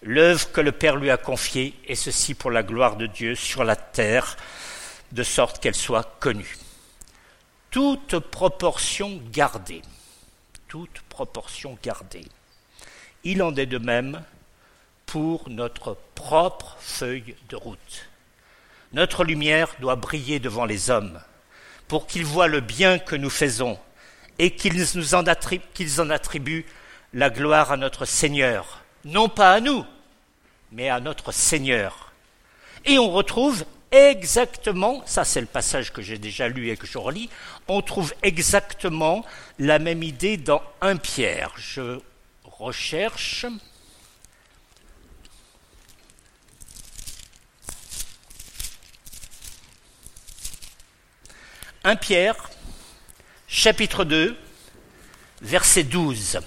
l'œuvre 0.01 0.51
que 0.51 0.61
le 0.61 0.71
Père 0.71 0.95
lui 0.95 1.11
a 1.11 1.17
confiée, 1.17 1.75
et 1.85 1.95
ceci 1.95 2.33
pour 2.33 2.49
la 2.49 2.63
gloire 2.63 2.95
de 2.95 3.05
Dieu 3.05 3.35
sur 3.35 3.63
la 3.63 3.75
terre, 3.75 4.35
de 5.11 5.23
sorte 5.23 5.61
qu'elle 5.61 5.75
soit 5.75 6.17
connue. 6.19 6.57
Toute 7.69 8.17
proportion 8.17 9.21
gardée, 9.31 9.83
toute 10.67 11.01
proportion 11.07 11.77
gardée. 11.83 12.25
Il 13.23 13.43
en 13.43 13.55
est 13.55 13.65
de 13.65 13.77
même 13.77 14.23
pour 15.05 15.49
notre 15.49 15.97
propre 16.15 16.77
feuille 16.79 17.35
de 17.49 17.55
route. 17.55 18.09
Notre 18.93 19.23
lumière 19.23 19.75
doit 19.79 19.95
briller 19.95 20.39
devant 20.39 20.65
les 20.65 20.89
hommes 20.89 21.19
pour 21.87 22.07
qu'ils 22.07 22.25
voient 22.25 22.47
le 22.47 22.61
bien 22.61 22.99
que 22.99 23.15
nous 23.15 23.29
faisons 23.29 23.77
et 24.37 24.51
qu'ils 24.51 24.85
nous 24.95 25.15
en, 25.15 25.23
qu'ils 25.73 26.01
en 26.01 26.09
attribuent 26.09 26.65
la 27.13 27.29
gloire 27.29 27.71
à 27.71 27.77
notre 27.77 28.05
Seigneur, 28.05 28.81
non 29.03 29.27
pas 29.27 29.53
à 29.53 29.59
nous, 29.59 29.85
mais 30.71 30.89
à 30.89 30.99
notre 30.99 31.31
Seigneur. 31.31 32.11
Et 32.85 32.97
on 32.99 33.11
retrouve 33.11 33.65
exactement, 33.91 35.01
ça 35.05 35.25
c'est 35.25 35.41
le 35.41 35.47
passage 35.47 35.91
que 35.91 36.01
j'ai 36.01 36.17
déjà 36.17 36.47
lu 36.47 36.69
et 36.69 36.77
que 36.77 36.87
je 36.87 36.97
relis, 36.97 37.29
on 37.67 37.81
trouve 37.81 38.13
exactement 38.23 39.25
la 39.57 39.79
même 39.79 40.03
idée 40.03 40.37
dans 40.37 40.61
1 40.81 40.97
Pierre. 40.97 41.51
Je 41.57 41.99
recherche. 42.59 43.45
Un 51.85 51.95
Pierre, 51.95 52.49
chapitre 53.47 54.03
2, 54.03 54.37
verset 55.41 55.83
12. 55.83 56.39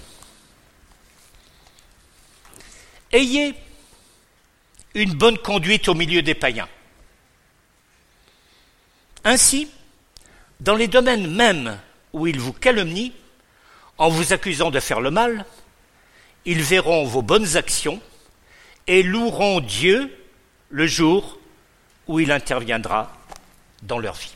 Ayez 3.10 3.54
une 4.94 5.14
bonne 5.14 5.38
conduite 5.38 5.88
au 5.88 5.94
milieu 5.94 6.20
des 6.20 6.34
païens. 6.34 6.68
Ainsi, 9.24 9.70
dans 10.60 10.76
les 10.76 10.88
domaines 10.88 11.34
mêmes 11.34 11.80
où 12.12 12.26
ils 12.26 12.38
vous 12.38 12.52
calomnient, 12.52 13.12
en 13.96 14.08
vous 14.08 14.32
accusant 14.32 14.70
de 14.70 14.80
faire 14.80 15.00
le 15.00 15.10
mal, 15.10 15.46
ils 16.44 16.62
verront 16.62 17.04
vos 17.04 17.22
bonnes 17.22 17.56
actions 17.56 18.00
et 18.86 19.02
loueront 19.02 19.60
Dieu 19.60 20.16
le 20.70 20.86
jour 20.86 21.38
où 22.08 22.18
il 22.20 22.32
interviendra 22.32 23.16
dans 23.82 23.98
leur 23.98 24.14
vie. 24.14 24.34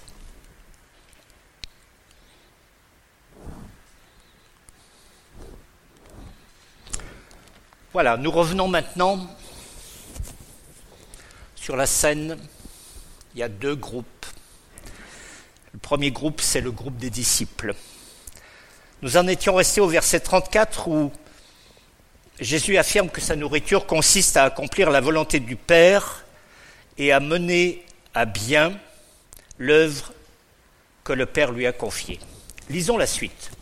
Voilà, 7.92 8.18
nous 8.18 8.30
revenons 8.30 8.68
maintenant 8.68 9.26
sur 11.54 11.76
la 11.76 11.86
scène. 11.86 12.38
Il 13.34 13.40
y 13.40 13.42
a 13.42 13.48
deux 13.48 13.74
groupes. 13.74 14.26
Le 15.72 15.78
premier 15.78 16.10
groupe, 16.10 16.40
c'est 16.42 16.60
le 16.60 16.70
groupe 16.70 16.98
des 16.98 17.10
disciples. 17.10 17.74
Nous 19.02 19.16
en 19.16 19.26
étions 19.26 19.54
restés 19.54 19.80
au 19.80 19.88
verset 19.88 20.20
34 20.20 20.88
où 20.88 21.10
Jésus 22.40 22.76
affirme 22.76 23.08
que 23.08 23.20
sa 23.20 23.34
nourriture 23.34 23.86
consiste 23.86 24.36
à 24.36 24.44
accomplir 24.44 24.90
la 24.90 25.00
volonté 25.00 25.40
du 25.40 25.56
Père 25.56 26.24
et 26.98 27.12
à 27.12 27.20
mener 27.20 27.84
à 28.14 28.26
bien 28.26 28.78
l'œuvre 29.58 30.12
que 31.02 31.14
le 31.14 31.24
Père 31.24 31.52
lui 31.52 31.66
a 31.66 31.72
confiée. 31.72 32.20
Lisons 32.68 32.98
la 32.98 33.06
suite. 33.06 33.52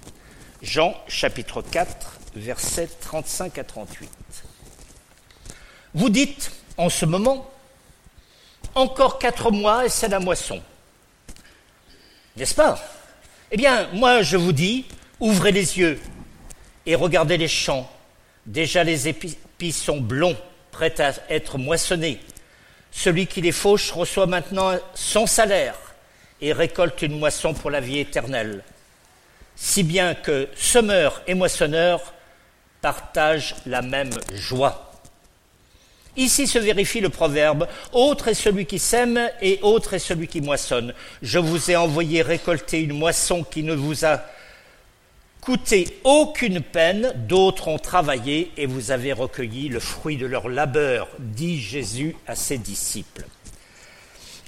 Jean 0.60 0.96
chapitre 1.06 1.62
4, 1.62 2.18
versets 2.34 2.88
35 3.00 3.58
à 3.58 3.64
38. 3.64 4.10
Vous 5.94 6.08
dites 6.08 6.50
en 6.76 6.88
ce 6.88 7.04
moment, 7.04 7.48
encore 8.74 9.20
quatre 9.20 9.52
mois 9.52 9.84
et 9.84 9.88
c'est 9.88 10.08
la 10.08 10.18
moisson. 10.18 10.60
N'est-ce 12.36 12.54
pas? 12.54 12.82
Eh 13.52 13.56
bien, 13.56 13.88
moi 13.92 14.22
je 14.22 14.36
vous 14.36 14.52
dis, 14.52 14.86
ouvrez 15.20 15.52
les 15.52 15.78
yeux 15.78 16.00
et 16.86 16.96
regardez 16.96 17.36
les 17.36 17.46
champs 17.46 17.88
Déjà 18.46 18.84
les 18.84 19.08
épis 19.08 19.72
sont 19.72 20.00
blonds, 20.00 20.36
prêts 20.70 21.00
à 21.00 21.12
être 21.30 21.58
moissonnés. 21.58 22.20
Celui 22.92 23.26
qui 23.26 23.40
les 23.40 23.52
fauche 23.52 23.90
reçoit 23.92 24.26
maintenant 24.26 24.78
son 24.94 25.26
salaire 25.26 25.74
et 26.40 26.52
récolte 26.52 27.02
une 27.02 27.18
moisson 27.18 27.54
pour 27.54 27.70
la 27.70 27.80
vie 27.80 27.98
éternelle. 27.98 28.62
Si 29.56 29.82
bien 29.82 30.14
que 30.14 30.48
semeur 30.56 31.22
et 31.26 31.34
moissonneur 31.34 32.12
partagent 32.80 33.56
la 33.66 33.82
même 33.82 34.12
joie. 34.34 34.92
Ici 36.16 36.46
se 36.46 36.58
vérifie 36.58 37.00
le 37.00 37.08
proverbe 37.08 37.66
Autre 37.92 38.28
est 38.28 38.34
celui 38.34 38.66
qui 38.66 38.78
sème 38.78 39.30
et 39.40 39.58
autre 39.62 39.94
est 39.94 39.98
celui 39.98 40.28
qui 40.28 40.40
moissonne. 40.40 40.94
Je 41.22 41.38
vous 41.38 41.70
ai 41.70 41.76
envoyé 41.76 42.22
récolter 42.22 42.80
une 42.80 42.96
moisson 42.96 43.42
qui 43.42 43.62
ne 43.62 43.74
vous 43.74 44.04
a 44.04 44.20
coûté 45.44 46.00
aucune 46.04 46.62
peine, 46.62 47.12
d'autres 47.28 47.68
ont 47.68 47.78
travaillé 47.78 48.50
et 48.56 48.64
vous 48.64 48.90
avez 48.90 49.12
recueilli 49.12 49.68
le 49.68 49.78
fruit 49.78 50.16
de 50.16 50.24
leur 50.24 50.48
labeur, 50.48 51.08
dit 51.18 51.60
Jésus 51.60 52.16
à 52.26 52.34
ses 52.34 52.56
disciples. 52.56 53.26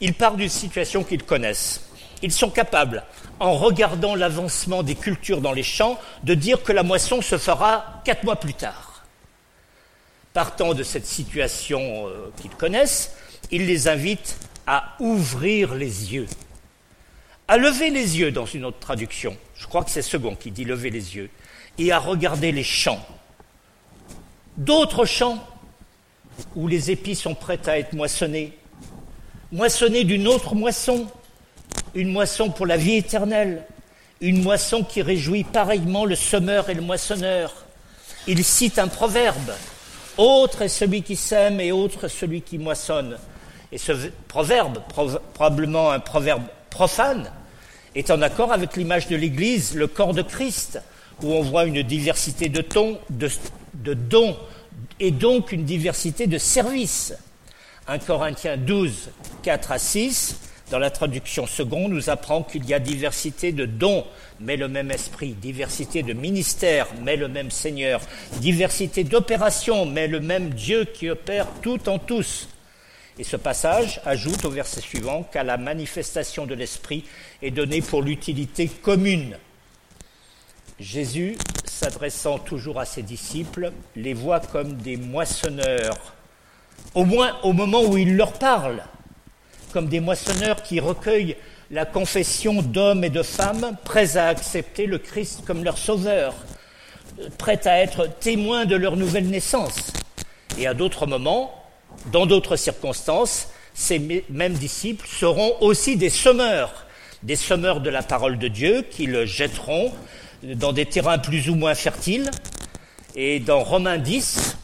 Ils 0.01 0.15
partent 0.15 0.39
d'une 0.39 0.49
situation 0.49 1.05
qu'ils 1.05 1.23
connaissent. 1.23 1.83
Ils 2.23 2.33
sont 2.33 2.49
capables, 2.49 3.05
en 3.41 3.53
regardant 3.53 4.15
l'avancement 4.15 4.83
des 4.83 4.95
cultures 4.95 5.43
dans 5.43 5.53
les 5.53 5.63
champs, 5.63 6.01
de 6.23 6.33
dire 6.33 6.63
que 6.63 6.73
la 6.73 6.83
moisson 6.83 7.21
se 7.21 7.37
fera 7.37 8.01
quatre 8.07 8.25
mois 8.25 8.37
plus 8.37 8.55
tard. 8.55 9.05
Partant 10.33 10.73
de 10.73 10.83
cette 10.83 11.07
situation 11.07 12.09
euh, 12.09 12.33
qu'ils 12.41 12.51
connaissent, 12.51 13.13
ils 13.51 13.67
les 13.67 13.89
invitent 13.89 14.39
à 14.67 14.95
ouvrir 14.99 15.75
les 15.75 16.15
yeux, 16.15 16.27
à 17.49 17.57
lever 17.57 17.91
les 17.91 18.19
yeux 18.19 18.33
dans 18.33 18.47
une 18.47 18.65
autre 18.65 18.79
traduction, 18.81 19.37
je 19.57 19.67
crois 19.67 19.85
que 19.85 19.91
c'est 19.91 20.03
second 20.03 20.35
qui 20.35 20.51
dit 20.51 20.65
lever 20.65 20.91
les 20.91 21.17
yeux, 21.17 21.31
et 21.79 21.93
à 21.93 21.99
regarder 21.99 22.53
les 22.53 22.65
champs. 22.65 23.05
D'autres 24.57 25.05
champs 25.05 25.45
où 26.55 26.67
les 26.69 26.91
épis 26.91 27.15
sont 27.15 27.35
prêts 27.35 27.61
à 27.67 27.79
être 27.79 27.93
moissonnés, 27.93 28.57
moissonnés 29.53 30.05
d'une 30.05 30.27
autre 30.27 30.55
moisson, 30.55 31.07
une 31.95 32.11
moisson 32.11 32.51
pour 32.51 32.67
la 32.67 32.77
vie 32.77 32.97
éternelle, 32.97 33.65
une 34.21 34.43
moisson 34.43 34.83
qui 34.83 35.03
réjouit 35.03 35.45
pareillement 35.45 36.05
le 36.05 36.15
semeur 36.15 36.69
et 36.71 36.75
le 36.75 36.83
moissonneur. 36.83 37.55
Il 38.27 38.43
cite 38.45 38.79
un 38.79 38.89
proverbe, 38.89 39.53
autre 40.17 40.63
est 40.63 40.69
celui 40.69 41.03
qui 41.03 41.17
sème 41.17 41.61
et 41.61 41.73
autre 41.73 42.09
celui 42.09 42.43
qui 42.43 42.59
moissonne. 42.59 43.19
Et 43.71 43.79
ce 43.79 43.93
proverbe, 44.29 44.83
probablement 45.35 45.91
un 45.91 46.01
proverbe 46.01 46.43
profane, 46.77 47.31
est 47.95 48.11
en 48.11 48.21
accord 48.21 48.53
avec 48.53 48.77
l'image 48.77 49.09
de 49.09 49.17
l'Église, 49.17 49.75
le 49.75 49.87
corps 49.87 50.13
de 50.13 50.21
Christ, 50.21 50.79
où 51.23 51.33
on 51.33 51.41
voit 51.41 51.65
une 51.65 51.83
diversité 51.83 52.51
de 52.51 52.61
tons, 52.61 52.99
dons, 53.09 54.37
et 55.01 55.11
donc 55.11 55.53
une 55.53 55.65
diversité 55.65 56.27
de 56.27 56.37
services. 56.37 57.15
1 57.89 57.99
Corinthiens 58.01 58.59
12, 58.59 59.09
4 59.43 59.73
à 59.73 59.79
6, 59.79 60.37
dans 60.71 60.79
la 60.79 60.91
traduction 60.91 61.47
seconde, 61.47 61.93
nous 61.93 62.11
apprend 62.11 62.43
qu'il 62.43 62.67
y 62.67 62.75
a 62.75 62.79
diversité 62.79 63.53
de 63.53 63.65
dons, 63.65 64.05
mais 64.39 64.59
le 64.59 64.69
même 64.69 64.91
esprit, 64.91 65.33
diversité 65.33 66.03
de 66.03 66.13
ministères, 66.13 66.89
mais 67.03 67.17
le 67.17 67.29
même 67.29 67.51
Seigneur, 67.51 68.03
diversité 68.43 69.03
d'opérations, 69.03 69.87
mais 69.87 70.09
le 70.09 70.21
même 70.21 70.51
Dieu 70.51 70.85
qui 70.85 71.09
opère 71.09 71.47
tout 71.63 71.89
en 71.89 71.99
tous. 71.99 72.49
Et 73.19 73.25
ce 73.25 73.37
passage 73.37 74.01
ajoute 74.05 74.45
au 74.45 74.51
verset 74.51 74.81
suivant 74.81 75.23
qu'à 75.23 75.43
la 75.43 75.57
manifestation 75.57 76.45
de 76.45 76.55
l'Esprit 76.55 77.05
est 77.41 77.51
donnée 77.51 77.81
pour 77.81 78.03
l'utilité 78.03 78.69
commune. 78.69 79.39
Jésus, 80.79 81.39
s'adressant 81.65 82.39
toujours 82.39 82.79
à 82.79 82.85
ses 82.85 83.03
disciples, 83.03 83.73
les 83.95 84.13
voit 84.13 84.41
comme 84.41 84.75
des 84.75 84.99
moissonneurs, 84.99 86.15
au 86.95 87.07
moins 87.07 87.39
au 87.43 87.55
moment 87.55 87.83
où 87.83 87.97
il 87.97 88.17
leur 88.17 88.35
parle, 88.35 88.83
comme 89.73 89.89
des 89.89 90.01
moissonneurs 90.01 90.63
qui 90.63 90.79
recueillent 90.79 91.37
la 91.71 91.87
confession 91.87 92.61
d'hommes 92.61 93.05
et 93.05 93.11
de 93.11 93.23
femmes 93.23 93.77
prêts 93.85 94.19
à 94.19 94.29
accepter 94.29 94.85
le 94.85 94.99
Christ 94.99 95.43
comme 95.47 95.65
leur 95.65 95.79
sauveur, 95.79 96.35
prêts 97.39 97.67
à 97.67 97.81
être 97.81 98.07
témoins 98.21 98.67
de 98.67 98.77
leur 98.77 98.97
nouvelle 98.97 99.27
naissance. 99.27 99.93
Et 100.59 100.67
à 100.67 100.75
d'autres 100.75 101.07
moments, 101.07 101.66
dans 102.13 102.27
d'autres 102.27 102.57
circonstances, 102.57 103.49
ces 103.75 103.99
mêmes 104.31 104.55
disciples 104.55 105.07
seront 105.07 105.57
aussi 105.61 105.97
des 105.97 106.11
semeurs, 106.11 106.87
des 107.23 107.37
semeurs 107.37 107.81
de 107.81 107.91
la 107.91 108.03
parole 108.03 108.39
de 108.39 108.49
Dieu 108.49 108.83
qui 108.91 109.07
le 109.07 109.27
jetteront 109.27 109.93
dans 110.43 110.73
des 110.73 110.87
terrains 110.87 111.19
plus 111.19 111.51
ou 111.51 111.55
moins 111.55 111.75
fertiles. 111.75 112.31
Et 113.15 113.41
dans 113.41 113.63
Romains 113.63 113.99
10, 113.99 114.57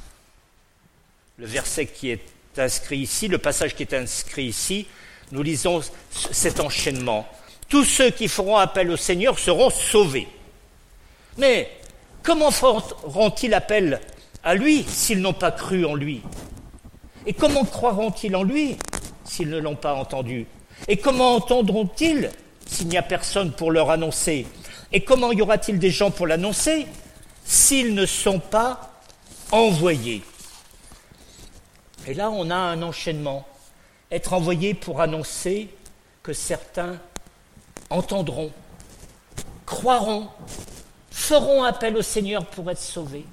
le 1.38 1.46
verset 1.46 1.86
qui 1.86 2.10
est 2.10 2.20
inscrit 2.56 2.98
ici, 2.98 3.28
le 3.28 3.38
passage 3.38 3.74
qui 3.74 3.82
est 3.82 3.94
inscrit 3.94 4.44
ici, 4.44 4.86
nous 5.30 5.42
lisons 5.42 5.80
cet 6.10 6.60
enchaînement. 6.60 7.26
Tous 7.68 7.84
ceux 7.84 8.10
qui 8.10 8.28
feront 8.28 8.58
appel 8.58 8.90
au 8.90 8.96
Seigneur 8.96 9.38
seront 9.38 9.70
sauvés. 9.70 10.28
Mais 11.38 11.70
comment 12.22 12.50
feront-ils 12.50 13.54
appel 13.54 14.00
à 14.44 14.54
lui 14.54 14.84
s'ils 14.84 15.20
n'ont 15.20 15.32
pas 15.32 15.52
cru 15.52 15.84
en 15.86 15.94
lui? 15.94 16.20
Et 17.26 17.32
comment 17.32 17.64
croiront-ils 17.64 18.34
en 18.36 18.42
lui 18.42 18.76
s'ils 19.24 19.50
ne 19.50 19.58
l'ont 19.58 19.76
pas 19.76 19.94
entendu? 19.94 20.46
Et 20.88 20.96
comment 20.96 21.36
entendront-ils 21.36 22.30
s'il 22.66 22.88
n'y 22.88 22.96
a 22.96 23.02
personne 23.02 23.52
pour 23.52 23.70
leur 23.70 23.90
annoncer? 23.90 24.46
Et 24.92 25.04
comment 25.04 25.32
y 25.32 25.40
aura-t-il 25.40 25.78
des 25.78 25.90
gens 25.90 26.10
pour 26.10 26.26
l'annoncer 26.26 26.86
s'ils 27.44 27.94
ne 27.94 28.06
sont 28.06 28.40
pas 28.40 28.92
envoyés? 29.50 30.22
Et 32.06 32.14
là, 32.14 32.30
on 32.30 32.50
a 32.50 32.56
un 32.56 32.82
enchaînement. 32.82 33.46
Être 34.10 34.32
envoyé 34.32 34.74
pour 34.74 35.00
annoncer 35.00 35.68
que 36.22 36.32
certains 36.32 36.98
entendront, 37.90 38.50
croiront, 39.66 40.28
feront 41.10 41.62
appel 41.62 41.96
au 41.96 42.02
Seigneur 42.02 42.44
pour 42.46 42.70
être 42.70 42.80
sauvés. 42.80 43.24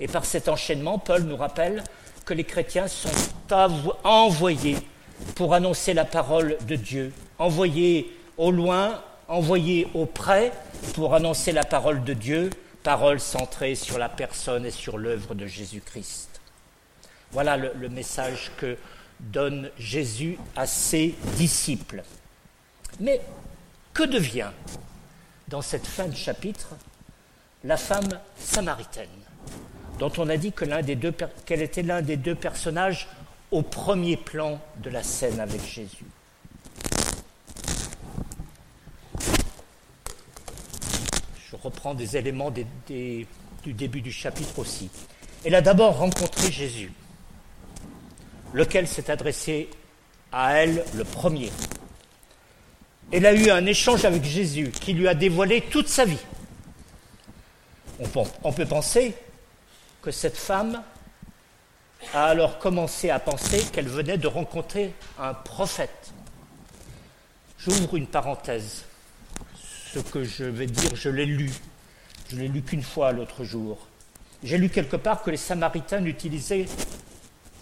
Et 0.00 0.08
par 0.08 0.24
cet 0.24 0.48
enchaînement, 0.48 0.98
Paul 0.98 1.22
nous 1.22 1.36
rappelle 1.36 1.84
que 2.24 2.34
les 2.34 2.44
chrétiens 2.44 2.88
sont 2.88 3.10
envoyés 4.04 4.78
pour 5.34 5.54
annoncer 5.54 5.94
la 5.94 6.04
parole 6.04 6.56
de 6.66 6.76
Dieu, 6.76 7.12
envoyés 7.38 8.16
au 8.36 8.50
loin, 8.50 9.02
envoyés 9.28 9.88
auprès 9.94 10.52
pour 10.94 11.14
annoncer 11.14 11.52
la 11.52 11.64
parole 11.64 12.04
de 12.04 12.12
Dieu, 12.12 12.50
parole 12.82 13.20
centrée 13.20 13.74
sur 13.74 13.98
la 13.98 14.08
personne 14.08 14.66
et 14.66 14.70
sur 14.70 14.98
l'œuvre 14.98 15.34
de 15.34 15.46
Jésus-Christ. 15.46 16.40
Voilà 17.30 17.56
le, 17.56 17.72
le, 17.78 17.88
message 17.88 18.50
que 18.58 18.76
donne 19.20 19.70
Jésus 19.78 20.38
à 20.56 20.66
ses 20.66 21.14
disciples. 21.36 22.02
Mais 23.00 23.20
que 23.94 24.02
devient, 24.02 24.50
dans 25.48 25.62
cette 25.62 25.86
fin 25.86 26.08
de 26.08 26.16
chapitre, 26.16 26.68
la 27.64 27.76
femme 27.76 28.18
samaritaine? 28.36 29.08
Dont 30.02 30.10
on 30.18 30.28
a 30.30 30.36
dit 30.36 30.50
qu'elle 30.50 31.62
était 31.62 31.82
l'un 31.84 32.02
des 32.02 32.16
deux 32.16 32.34
personnages 32.34 33.06
au 33.52 33.62
premier 33.62 34.16
plan 34.16 34.60
de 34.78 34.90
la 34.90 35.04
scène 35.04 35.38
avec 35.38 35.64
Jésus. 35.64 36.06
Je 41.48 41.54
reprends 41.54 41.94
des 41.94 42.16
éléments 42.16 42.50
du 42.50 42.64
début 43.64 44.00
du 44.00 44.10
chapitre 44.10 44.58
aussi. 44.58 44.90
Elle 45.44 45.54
a 45.54 45.60
d'abord 45.60 45.98
rencontré 45.98 46.50
Jésus, 46.50 46.92
lequel 48.52 48.88
s'est 48.88 49.08
adressé 49.08 49.70
à 50.32 50.54
elle 50.54 50.84
le 50.94 51.04
premier. 51.04 51.52
Elle 53.12 53.24
a 53.24 53.34
eu 53.34 53.50
un 53.50 53.66
échange 53.66 54.04
avec 54.04 54.24
Jésus 54.24 54.72
qui 54.72 54.94
lui 54.94 55.06
a 55.06 55.14
dévoilé 55.14 55.60
toute 55.60 55.86
sa 55.86 56.04
vie. 56.04 56.18
on 58.42 58.52
peut 58.52 58.66
penser 58.66 59.14
que 60.02 60.10
cette 60.10 60.36
femme 60.36 60.82
a 62.12 62.24
alors 62.26 62.58
commencé 62.58 63.08
à 63.10 63.20
penser 63.20 63.64
qu'elle 63.72 63.88
venait 63.88 64.18
de 64.18 64.26
rencontrer 64.26 64.92
un 65.18 65.32
prophète. 65.32 66.12
J'ouvre 67.58 67.96
une 67.96 68.08
parenthèse. 68.08 68.84
Ce 69.94 70.00
que 70.00 70.24
je 70.24 70.44
vais 70.44 70.66
dire, 70.66 70.96
je 70.96 71.08
l'ai 71.08 71.26
lu. 71.26 71.52
Je 72.28 72.36
l'ai 72.36 72.48
lu 72.48 72.62
qu'une 72.62 72.82
fois 72.82 73.12
l'autre 73.12 73.44
jour. 73.44 73.86
J'ai 74.42 74.58
lu 74.58 74.68
quelque 74.68 74.96
part 74.96 75.22
que 75.22 75.30
les 75.30 75.36
Samaritains 75.36 76.00
n'utilisaient, 76.00 76.66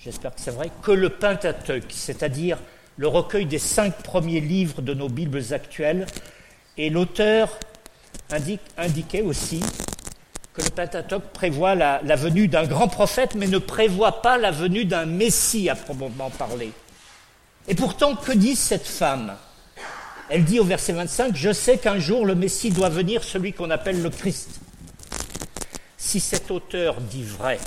j'espère 0.00 0.35
que 0.35 0.40
c'est 0.40 0.50
vrai, 0.50 0.70
que 0.83 0.92
le 0.92 1.11
Pentateuque, 1.11 1.90
c'est-à-dire 1.90 2.59
le 2.96 3.09
recueil 3.09 3.44
des 3.44 3.59
cinq 3.59 3.96
premiers 4.03 4.40
livres 4.40 4.81
de 4.81 4.94
nos 4.94 5.11
Bibles 5.11 5.53
actuelles. 5.53 6.07
Et 6.79 6.88
l'auteur 6.88 7.59
indiquait 8.79 9.22
aussi 9.22 9.61
que 10.55 10.63
le 10.63 10.71
Pentateuque 10.71 11.33
prévoit 11.33 11.75
la, 11.75 12.01
venue 12.17 12.49
d'un 12.49 12.67
grand 12.67 12.89
prophète, 12.89 13.35
mais 13.35 13.47
ne 13.47 13.59
prévoit 13.59 14.23
pas 14.23 14.37
la 14.37 14.51
venue 14.51 14.85
d'un 14.85 15.07
Messie 15.07 15.69
à 15.69 15.77
proprement 15.77 16.31
parler. 16.31 16.73
Et 17.69 17.75
pourtant, 17.75 18.17
que 18.17 18.33
dit 18.33 18.57
cette 18.57 18.87
femme? 18.87 19.37
Elle 20.29 20.45
dit 20.45 20.61
au 20.61 20.65
verset 20.65 20.93
25, 20.93 21.37
Je 21.37 21.53
sais 21.53 21.79
qu'un 21.79 21.99
jour 21.99 22.27
le 22.27 22.35
Messie 22.35 22.71
doit 22.71 22.89
venir, 22.89 23.23
celui 23.23 23.53
qu'on 23.53 23.71
appelle 23.71 24.03
le 24.03 24.11
Christ. 24.11 24.61
si 25.97 26.19
cet 26.19 26.51
auteur 26.51 27.01
dit 27.01 27.23
vrai, 27.23 27.61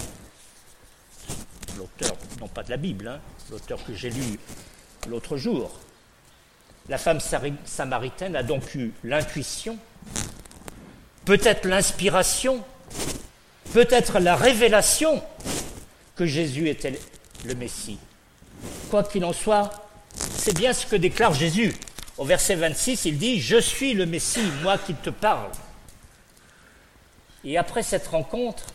l'auteur, 1.77 2.17
non 2.41 2.47
pas 2.47 2.63
de 2.63 2.69
la 2.69 2.77
Bible, 2.77 3.07
hein, 3.07 3.19
l'auteur 3.51 3.83
que 3.85 3.93
j'ai 3.93 4.09
lu 4.09 4.39
l'autre 5.07 5.37
jour, 5.37 5.71
la 6.89 6.97
femme 6.97 7.19
samaritaine 7.65 8.35
a 8.35 8.43
donc 8.43 8.75
eu 8.75 8.93
l'intuition, 9.03 9.77
peut-être 11.25 11.65
l'inspiration, 11.65 12.63
peut-être 13.71 14.19
la 14.19 14.35
révélation 14.35 15.23
que 16.15 16.25
Jésus 16.25 16.69
était 16.69 16.99
le 17.45 17.55
Messie. 17.55 17.99
Quoi 18.89 19.03
qu'il 19.03 19.25
en 19.25 19.33
soit, 19.33 19.71
c'est 20.35 20.55
bien 20.55 20.73
ce 20.73 20.85
que 20.85 20.95
déclare 20.95 21.33
Jésus. 21.33 21.73
Au 22.17 22.25
verset 22.25 22.55
26, 22.55 23.05
il 23.05 23.17
dit, 23.17 23.41
Je 23.41 23.57
suis 23.57 23.93
le 23.93 24.05
Messie, 24.05 24.43
moi 24.61 24.77
qui 24.77 24.93
te 24.93 25.09
parle. 25.09 25.49
Et 27.43 27.57
après 27.57 27.83
cette 27.83 28.07
rencontre, 28.07 28.65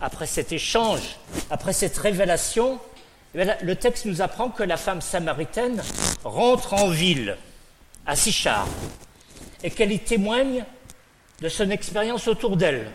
après 0.00 0.26
cet 0.26 0.52
échange, 0.52 1.16
après 1.50 1.72
cette 1.72 1.96
révélation, 1.96 2.78
eh 3.34 3.46
le 3.62 3.76
texte 3.76 4.04
nous 4.04 4.20
apprend 4.20 4.50
que 4.50 4.62
la 4.62 4.76
femme 4.76 5.00
samaritaine 5.00 5.82
rentre 6.22 6.74
en 6.74 6.90
ville, 6.90 7.36
à 8.04 8.14
Sichar, 8.14 8.68
et 9.62 9.70
qu'elle 9.70 9.92
y 9.92 9.98
témoigne 9.98 10.64
de 11.40 11.48
son 11.48 11.70
expérience 11.70 12.28
autour 12.28 12.56
d'elle. 12.56 12.90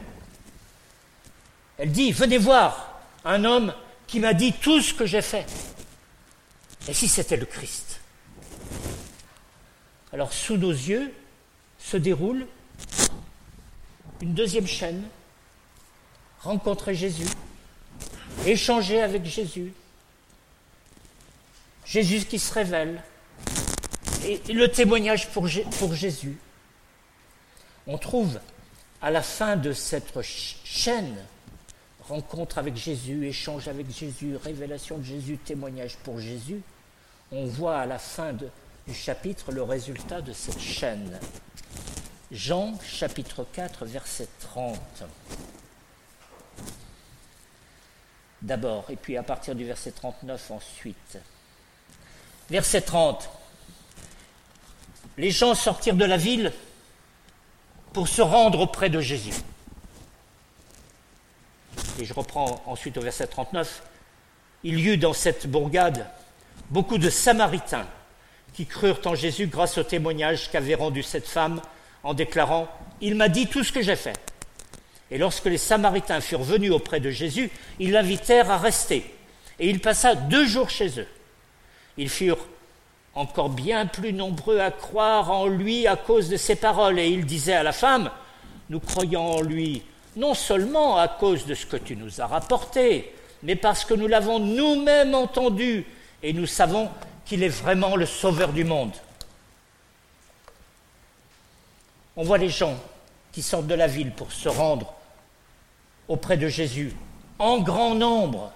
Elle 1.78 1.92
dit, 1.92 2.12
venez 2.12 2.38
voir 2.38 3.00
un 3.24 3.44
homme 3.44 3.74
qui 4.08 4.20
m'a 4.20 4.34
dit 4.34 4.54
tout 4.54 4.82
ce 4.82 4.94
que 4.94 5.06
j'ai 5.06 5.22
fait. 5.22 5.46
Et 6.88 6.94
si 6.94 7.08
c'était 7.08 7.38
le 7.38 7.46
Christ? 7.46 8.00
Alors 10.14 10.34
sous 10.34 10.58
nos 10.58 10.72
yeux 10.72 11.14
se 11.78 11.98
déroule 11.98 12.48
une 14.22 14.34
deuxième 14.34 14.66
chaîne, 14.66 15.04
rencontrer 16.42 16.96
Jésus, 16.96 17.28
échanger 18.46 19.02
avec 19.02 19.26
Jésus, 19.26 19.74
Jésus 21.86 22.26
qui 22.26 22.40
se 22.40 22.54
révèle, 22.54 23.04
et 24.26 24.42
le 24.52 24.68
témoignage 24.70 25.30
pour, 25.30 25.48
Jésus. 25.48 26.38
On 27.86 27.98
trouve 27.98 28.40
à 29.02 29.12
la 29.12 29.22
fin 29.22 29.56
de 29.56 29.72
cette 29.72 30.12
chaîne 30.64 31.16
rencontre 32.08 32.58
avec 32.58 32.76
Jésus, 32.76 33.28
échange 33.28 33.68
avec 33.68 33.90
Jésus, 33.92 34.36
révélation 34.38 34.98
de 34.98 35.04
Jésus, 35.04 35.38
témoignage 35.38 35.98
pour 35.98 36.20
Jésus, 36.20 36.62
on 37.32 37.46
voit 37.46 37.80
à 37.80 37.86
la 37.86 38.00
fin 38.00 38.34
du 38.34 38.94
chapitre 38.94 39.52
le 39.52 39.64
résultat 39.64 40.22
de 40.22 40.32
cette 40.32 40.60
chaîne. 40.60 41.20
Jean 42.32 42.74
chapitre 42.82 43.46
4 43.54 43.86
verset 43.86 44.28
30. 44.42 44.80
D'abord, 48.42 48.86
et 48.90 48.96
puis 48.96 49.18
à 49.18 49.24
partir 49.24 49.56
du 49.56 49.66
verset 49.66 49.92
39 49.92 50.52
ensuite. 50.52 51.18
Verset 52.50 52.82
30. 52.82 53.30
Les 55.18 55.32
gens 55.32 55.56
sortirent 55.56 55.96
de 55.96 56.06
la 56.06 56.18
ville 56.18 56.54
pour 57.94 58.08
se 58.08 58.22
rendre 58.22 58.62
auprès 58.62 58.90
de 58.90 59.02
Jésus. 59.02 59.34
Et 62.00 62.06
je 62.06 62.14
reprends 62.14 62.62
ensuite 62.68 62.98
au 62.98 63.02
verset 63.02 63.28
39. 63.28 63.82
Il 64.64 64.80
y 64.80 64.90
eut 64.90 64.98
dans 64.98 65.14
cette 65.14 65.48
bourgade 65.48 66.08
beaucoup 66.70 66.98
de 66.98 67.10
Samaritains 67.10 67.88
qui 68.54 68.66
crurent 68.66 69.02
en 69.06 69.16
Jésus 69.16 69.48
grâce 69.48 69.78
au 69.78 69.84
témoignage 69.84 70.52
qu'avait 70.52 70.76
rendu 70.76 71.04
cette 71.04 71.28
femme 71.28 71.62
en 72.04 72.14
déclarant 72.14 72.68
Il 73.02 73.16
m'a 73.16 73.30
dit 73.30 73.48
tout 73.48 73.64
ce 73.64 73.72
que 73.72 73.82
j'ai 73.82 73.96
fait. 73.96 74.20
Et 75.10 75.18
lorsque 75.18 75.46
les 75.46 75.58
Samaritains 75.58 76.22
furent 76.22 76.44
venus 76.44 76.72
auprès 76.72 77.00
de 77.00 77.10
Jésus, 77.10 77.50
ils 77.80 77.92
l'invitèrent 77.92 78.52
à 78.52 78.58
rester. 78.58 79.14
Et 79.60 79.70
il 79.70 79.80
passa 79.80 80.16
deux 80.16 80.46
jours 80.46 80.70
chez 80.70 81.00
eux. 81.00 81.08
Ils 81.98 82.10
furent 82.10 82.46
encore 83.16 83.50
bien 83.50 83.88
plus 83.88 84.14
nombreux 84.14 84.60
à 84.60 84.70
croire 84.70 85.32
en 85.32 85.48
lui 85.48 85.88
à 85.88 85.96
cause 85.96 86.30
de 86.30 86.38
ses 86.38 86.56
paroles. 86.56 87.00
Et 87.00 87.08
il 87.08 87.26
disait 87.26 87.54
à 87.54 87.64
la 87.64 87.72
femme, 87.72 88.12
nous 88.70 88.80
croyons 88.80 89.34
en 89.38 89.42
lui 89.42 89.82
non 90.18 90.34
seulement 90.34 90.98
à 90.98 91.08
cause 91.08 91.46
de 91.46 91.56
ce 91.56 91.66
que 91.66 91.78
tu 91.78 91.96
nous 91.96 92.20
as 92.20 92.28
rapporté, 92.28 93.14
mais 93.44 93.56
parce 93.56 93.86
que 93.86 93.94
nous 93.94 94.08
l'avons 94.08 94.40
nous-mêmes 94.40 95.16
entendu 95.16 95.86
et 96.24 96.34
nous 96.34 96.48
savons 96.48 96.90
qu'il 97.26 97.44
est 97.44 97.50
vraiment 97.50 97.96
le 97.96 98.06
sauveur 98.06 98.52
du 98.52 98.64
monde. 98.64 98.94
On 102.16 102.24
voit 102.24 102.40
les 102.40 102.50
gens 102.50 102.76
qui 103.32 103.44
sortent 103.44 103.68
de 103.68 103.76
la 103.76 103.88
ville 103.88 104.12
pour 104.12 104.32
se 104.32 104.50
rendre 104.50 104.94
auprès 106.08 106.38
de 106.38 106.48
Jésus 106.48 106.94
en 107.38 107.60
grand 107.60 107.94
nombre. 107.94 108.52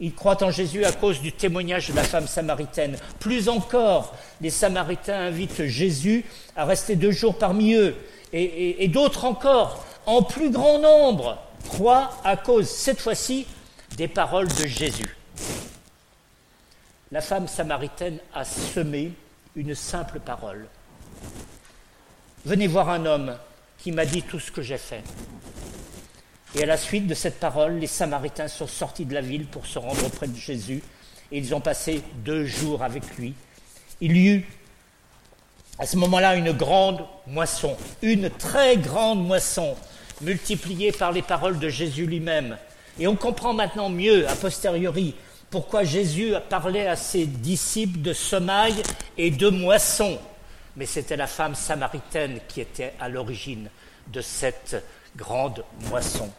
Ils 0.00 0.14
croient 0.14 0.42
en 0.42 0.50
Jésus 0.50 0.84
à 0.84 0.92
cause 0.92 1.20
du 1.20 1.32
témoignage 1.32 1.88
de 1.88 1.94
la 1.94 2.04
femme 2.04 2.26
samaritaine. 2.26 2.96
Plus 3.18 3.48
encore, 3.48 4.14
les 4.40 4.50
Samaritains 4.50 5.18
invitent 5.18 5.66
Jésus 5.66 6.24
à 6.56 6.64
rester 6.64 6.96
deux 6.96 7.10
jours 7.10 7.36
parmi 7.36 7.74
eux. 7.74 7.96
Et, 8.32 8.86
d'autres 8.88 9.24
encore, 9.24 9.84
en 10.08 10.22
plus 10.22 10.50
grand 10.50 10.78
nombre, 10.78 11.36
croient 11.68 12.10
à 12.24 12.38
cause, 12.38 12.66
cette 12.66 12.98
fois-ci, 12.98 13.46
des 13.98 14.08
paroles 14.08 14.48
de 14.48 14.66
Jésus. 14.66 15.14
La 17.12 17.20
femme 17.20 17.46
samaritaine 17.46 18.18
a 18.34 18.46
semé 18.46 19.12
une 19.54 19.74
simple 19.74 20.18
parole. 20.18 20.66
Venez 22.46 22.68
voir 22.68 22.88
un 22.88 23.04
homme 23.04 23.36
qui 23.76 23.92
m'a 23.92 24.06
dit 24.06 24.22
tout 24.22 24.40
ce 24.40 24.50
que 24.50 24.62
j'ai 24.62 24.78
fait. 24.78 25.02
Et 26.54 26.62
à 26.62 26.66
la 26.66 26.78
suite 26.78 27.06
de 27.06 27.14
cette 27.14 27.38
parole, 27.38 27.74
les 27.74 27.86
Samaritains 27.86 28.48
sont 28.48 28.66
sortis 28.66 29.04
de 29.04 29.12
la 29.12 29.20
ville 29.20 29.46
pour 29.46 29.66
se 29.66 29.78
rendre 29.78 30.06
auprès 30.06 30.28
de 30.28 30.36
Jésus, 30.36 30.82
et 31.30 31.36
ils 31.36 31.54
ont 31.54 31.60
passé 31.60 32.02
deux 32.24 32.46
jours 32.46 32.82
avec 32.82 33.18
lui. 33.18 33.34
Il 34.00 34.16
y 34.16 34.28
eut 34.28 34.48
à 35.78 35.86
ce 35.86 35.98
moment-là 35.98 36.34
une 36.36 36.52
grande 36.52 37.04
moisson, 37.26 37.76
une 38.00 38.30
très 38.30 38.78
grande 38.78 39.26
moisson, 39.26 39.76
multipliée 40.20 40.92
par 40.92 41.12
les 41.12 41.22
paroles 41.22 41.58
de 41.58 41.68
Jésus 41.68 42.06
lui-même. 42.06 42.56
Et 42.98 43.06
on 43.06 43.16
comprend 43.16 43.54
maintenant 43.54 43.88
mieux, 43.88 44.28
a 44.28 44.34
posteriori, 44.34 45.14
pourquoi 45.50 45.84
Jésus 45.84 46.34
a 46.34 46.40
parlé 46.40 46.86
à 46.86 46.96
ses 46.96 47.26
disciples 47.26 48.00
de 48.00 48.12
semailles 48.12 48.82
et 49.16 49.30
de 49.30 49.48
moisson. 49.48 50.18
Mais 50.76 50.86
c'était 50.86 51.16
la 51.16 51.26
femme 51.26 51.54
samaritaine 51.54 52.40
qui 52.48 52.60
était 52.60 52.92
à 53.00 53.08
l'origine 53.08 53.70
de 54.08 54.20
cette 54.20 54.82
grande 55.16 55.64
moisson. 55.90 56.30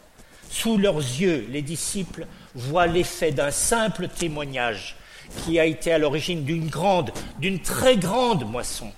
Sous 0.50 0.78
leurs 0.78 0.98
yeux, 0.98 1.48
les 1.50 1.62
disciples 1.62 2.26
voient 2.56 2.88
l'effet 2.88 3.32
d'un 3.32 3.52
simple 3.52 4.08
témoignage 4.08 4.96
qui 5.44 5.60
a 5.60 5.65
été 5.65 5.92
à 5.92 5.98
l'origine 5.98 6.44
d'une 6.44 6.68
grande, 6.68 7.12
d'une 7.38 7.62
très 7.62 7.98
grande 7.98 8.50
moisson. 8.50 8.92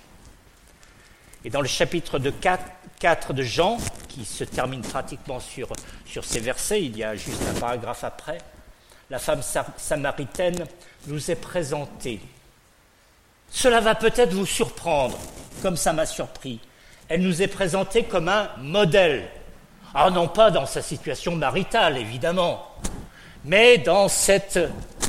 Et 1.44 1.50
dans 1.50 1.60
le 1.60 1.68
chapitre 1.68 2.18
de 2.18 2.30
4, 2.30 2.62
de 3.02 3.42
Jean, 3.42 3.78
qui 4.08 4.24
se 4.24 4.44
termine 4.44 4.82
pratiquement 4.82 5.40
sur, 5.40 5.68
sur 6.06 6.24
ces 6.24 6.40
versets, 6.40 6.82
il 6.82 6.96
y 6.96 7.02
a 7.02 7.16
juste 7.16 7.42
un 7.50 7.58
paragraphe 7.58 8.04
après, 8.04 8.38
la 9.10 9.18
femme 9.18 9.40
samaritaine 9.76 10.64
nous 11.08 11.30
est 11.30 11.36
présentée. 11.36 12.20
Cela 13.50 13.80
va 13.80 13.94
peut-être 13.94 14.32
vous 14.32 14.46
surprendre, 14.46 15.18
comme 15.62 15.76
ça 15.76 15.92
m'a 15.92 16.06
surpris. 16.06 16.60
Elle 17.08 17.22
nous 17.22 17.42
est 17.42 17.48
présentée 17.48 18.04
comme 18.04 18.28
un 18.28 18.50
modèle 18.58 19.28
ah 19.94 20.10
non 20.10 20.26
pas 20.26 20.50
dans 20.50 20.64
sa 20.64 20.80
situation 20.80 21.36
maritale, 21.36 21.98
évidemment, 21.98 22.66
mais 23.44 23.76
dans 23.76 24.08
cette 24.08 24.58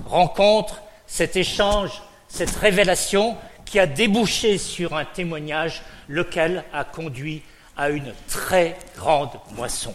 rencontre, 0.06 0.82
cet 1.08 1.38
échange, 1.38 2.02
cette 2.28 2.54
révélation 2.56 3.38
qui 3.66 3.80
a 3.80 3.86
débouché 3.86 4.58
sur 4.58 4.98
un 4.98 5.06
témoignage, 5.06 5.84
lequel 6.10 6.66
a 6.74 6.84
conduit 6.84 7.44
à 7.76 7.90
une 7.90 8.14
très 8.28 8.78
grande 8.96 9.32
moisson. 9.56 9.94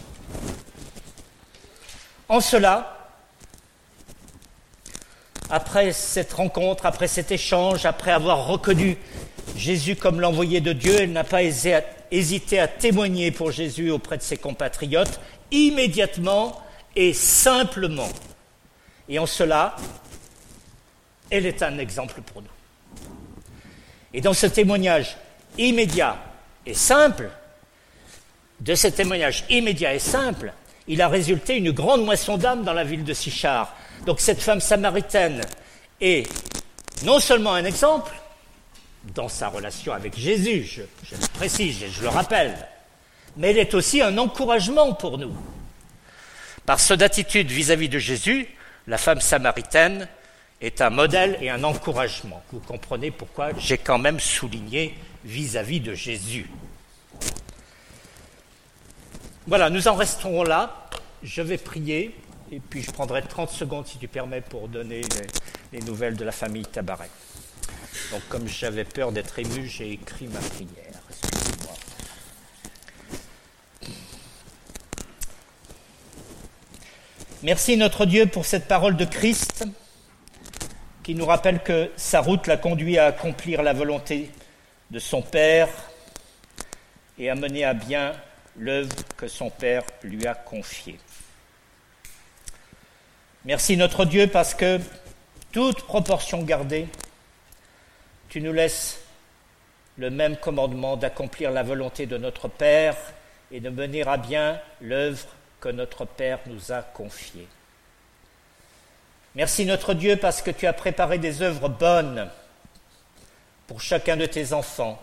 En 2.27 2.41
cela, 2.41 3.09
après 5.49 5.93
cette 5.93 6.33
rencontre, 6.33 6.85
après 6.85 7.07
cet 7.07 7.31
échange, 7.31 7.85
après 7.85 8.11
avoir 8.11 8.45
reconnu 8.45 8.97
Jésus 9.55 9.95
comme 9.95 10.21
l'envoyé 10.21 10.61
de 10.61 10.73
Dieu, 10.73 10.95
elle 10.99 11.11
n'a 11.11 11.23
pas 11.23 11.41
hésité 11.43 12.59
à 12.59 12.67
témoigner 12.67 13.31
pour 13.31 13.51
Jésus 13.51 13.89
auprès 13.89 14.17
de 14.17 14.21
ses 14.21 14.37
compatriotes, 14.37 15.19
immédiatement 15.51 16.61
et 16.95 17.13
simplement. 17.13 18.09
Et 19.07 19.17
en 19.17 19.25
cela, 19.25 19.75
elle 21.31 21.45
est 21.45 21.63
un 21.63 21.79
exemple 21.79 22.21
pour 22.21 22.41
nous. 22.41 22.47
Et 24.13 24.21
dans 24.21 24.33
ce 24.33 24.45
témoignage 24.45 25.17
immédiat 25.57 26.17
et 26.65 26.73
simple, 26.73 27.29
de 28.61 28.75
ce 28.75 28.87
témoignage 28.87 29.45
immédiat 29.49 29.93
et 29.93 29.99
simple, 29.99 30.53
il 30.87 31.01
a 31.01 31.07
résulté 31.07 31.57
une 31.57 31.71
grande 31.71 32.03
moisson 32.03 32.37
d'âmes 32.37 32.63
dans 32.63 32.73
la 32.73 32.83
ville 32.83 33.03
de 33.03 33.13
Sichar. 33.13 33.75
Donc 34.05 34.19
cette 34.19 34.41
femme 34.41 34.59
samaritaine 34.59 35.41
est 36.01 36.27
non 37.03 37.19
seulement 37.19 37.53
un 37.53 37.65
exemple, 37.65 38.11
dans 39.15 39.29
sa 39.29 39.47
relation 39.47 39.93
avec 39.93 40.17
Jésus, 40.17 40.63
je, 40.63 40.81
le 41.15 41.27
précise 41.33 41.83
et 41.83 41.89
je 41.89 42.01
le 42.01 42.09
rappelle, 42.09 42.55
mais 43.37 43.51
elle 43.51 43.57
est 43.57 43.73
aussi 43.73 44.01
un 44.01 44.17
encouragement 44.17 44.93
pour 44.93 45.17
nous. 45.17 45.33
Par 46.65 46.79
son 46.79 47.01
attitude 47.01 47.49
vis-à-vis 47.49 47.89
de 47.89 47.99
Jésus, 47.99 48.47
la 48.87 48.97
femme 48.97 49.21
samaritaine 49.21 50.07
est 50.61 50.81
un 50.81 50.89
modèle 50.89 51.37
et 51.41 51.49
un 51.49 51.63
encouragement. 51.63 52.43
Vous 52.51 52.59
comprenez 52.59 53.11
pourquoi 53.11 53.51
j'ai 53.57 53.77
quand 53.77 53.97
même 53.97 54.19
souligné 54.19 54.95
vis-à-vis 55.23 55.79
de 55.79 55.93
Jésus. 55.93 56.49
Voilà, 59.49 59.71
nous 59.71 59.87
en 59.87 59.95
resterons 59.95 60.43
là. 60.43 60.85
Je 61.23 61.41
vais 61.41 61.57
prier 61.57 62.15
et 62.51 62.59
puis 62.59 62.83
je 62.83 62.91
prendrai 62.91 63.23
30 63.23 63.49
secondes, 63.49 63.87
si 63.87 63.97
tu 63.97 64.07
permets, 64.07 64.41
pour 64.41 64.67
donner 64.67 65.01
les, 65.71 65.79
nouvelles 65.79 66.15
de 66.15 66.23
la 66.23 66.31
famille 66.31 66.67
Tabaret. 66.67 67.09
Donc, 68.11 68.21
comme 68.29 68.47
j'avais 68.47 68.83
peur 68.83 69.11
d'être 69.11 69.39
ému, 69.39 69.65
j'ai 69.65 69.93
écrit 69.93 70.27
ma 70.27 70.39
prière. 70.39 71.01
Excusez-moi. 71.09 71.73
Merci 77.41 77.75
notre 77.75 78.05
Dieu 78.05 78.27
pour 78.27 78.45
cette 78.45 78.67
parole 78.67 78.97
de 78.97 79.05
Christ 79.05 79.65
qui 81.01 81.15
nous 81.15 81.25
rappelle 81.25 81.63
que 81.63 81.89
sa 81.97 82.21
route 82.21 82.45
l'a 82.45 82.57
conduit 82.57 82.99
à 82.99 83.07
accomplir 83.07 83.63
la 83.63 83.73
volonté 83.73 84.29
de 84.91 84.99
son 84.99 85.23
Père 85.23 85.69
et 87.17 87.31
à 87.31 87.35
mener 87.35 87.65
à 87.65 87.73
bien 87.73 88.13
l'œuvre 88.57 88.95
que 89.17 89.27
son 89.27 89.49
Père 89.49 89.83
lui 90.03 90.25
a 90.27 90.35
confiée. 90.35 90.99
Merci 93.45 93.77
notre 93.77 94.05
Dieu 94.05 94.27
parce 94.27 94.53
que, 94.53 94.79
toute 95.51 95.83
proportion 95.83 96.43
gardée, 96.43 96.87
tu 98.29 98.41
nous 98.41 98.53
laisses 98.53 98.99
le 99.97 100.09
même 100.09 100.37
commandement 100.37 100.97
d'accomplir 100.97 101.51
la 101.51 101.63
volonté 101.63 102.05
de 102.05 102.17
notre 102.17 102.47
Père 102.47 102.95
et 103.51 103.59
de 103.59 103.69
mener 103.69 104.07
à 104.07 104.17
bien 104.17 104.59
l'œuvre 104.81 105.27
que 105.59 105.69
notre 105.69 106.05
Père 106.05 106.39
nous 106.45 106.71
a 106.71 106.81
confiée. 106.81 107.47
Merci 109.35 109.65
notre 109.65 109.93
Dieu 109.93 110.15
parce 110.15 110.41
que 110.41 110.51
tu 110.51 110.67
as 110.67 110.73
préparé 110.73 111.17
des 111.17 111.41
œuvres 111.41 111.69
bonnes 111.69 112.29
pour 113.67 113.81
chacun 113.81 114.17
de 114.17 114.25
tes 114.25 114.53
enfants, 114.53 115.01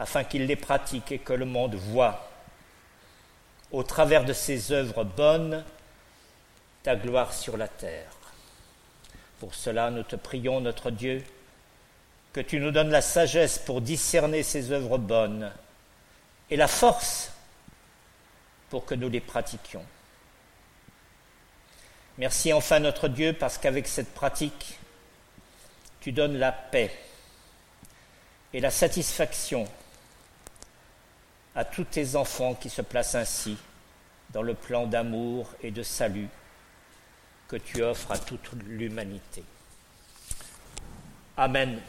afin 0.00 0.24
qu'ils 0.24 0.46
les 0.46 0.56
pratiquent 0.56 1.12
et 1.12 1.18
que 1.18 1.34
le 1.34 1.44
monde 1.44 1.74
voit, 1.74 2.26
au 3.70 3.82
travers 3.82 4.24
de 4.24 4.32
ces 4.32 4.72
œuvres 4.72 5.04
bonnes, 5.04 5.62
ta 6.82 6.96
gloire 6.96 7.34
sur 7.34 7.58
la 7.58 7.68
terre. 7.68 8.10
Pour 9.40 9.54
cela, 9.54 9.90
nous 9.90 10.02
te 10.02 10.16
prions, 10.16 10.62
notre 10.62 10.90
Dieu, 10.90 11.22
que 12.32 12.40
tu 12.40 12.60
nous 12.60 12.70
donnes 12.70 12.88
la 12.88 13.02
sagesse 13.02 13.58
pour 13.58 13.82
discerner 13.82 14.42
ces 14.42 14.72
œuvres 14.72 14.96
bonnes 14.96 15.52
et 16.48 16.56
la 16.56 16.66
force 16.66 17.32
pour 18.70 18.86
que 18.86 18.94
nous 18.94 19.10
les 19.10 19.20
pratiquions. 19.20 19.84
Merci 22.16 22.54
enfin 22.54 22.78
notre 22.78 23.06
Dieu 23.06 23.34
parce 23.34 23.58
qu'avec 23.58 23.86
cette 23.86 24.14
pratique, 24.14 24.78
tu 26.00 26.10
donnes 26.12 26.38
la 26.38 26.52
paix 26.52 26.90
et 28.54 28.60
la 28.60 28.70
satisfaction 28.70 29.68
à 31.54 31.64
tous 31.64 31.84
tes 31.84 32.16
enfants 32.16 32.54
qui 32.54 32.70
se 32.70 32.82
placent 32.82 33.14
ainsi 33.14 33.56
dans 34.30 34.42
le 34.42 34.54
plan 34.54 34.86
d'amour 34.86 35.48
et 35.62 35.70
de 35.70 35.82
salut 35.82 36.28
que 37.48 37.56
tu 37.56 37.82
offres 37.82 38.12
à 38.12 38.18
toute 38.18 38.52
l'humanité. 38.66 39.42
Amen. 41.36 41.80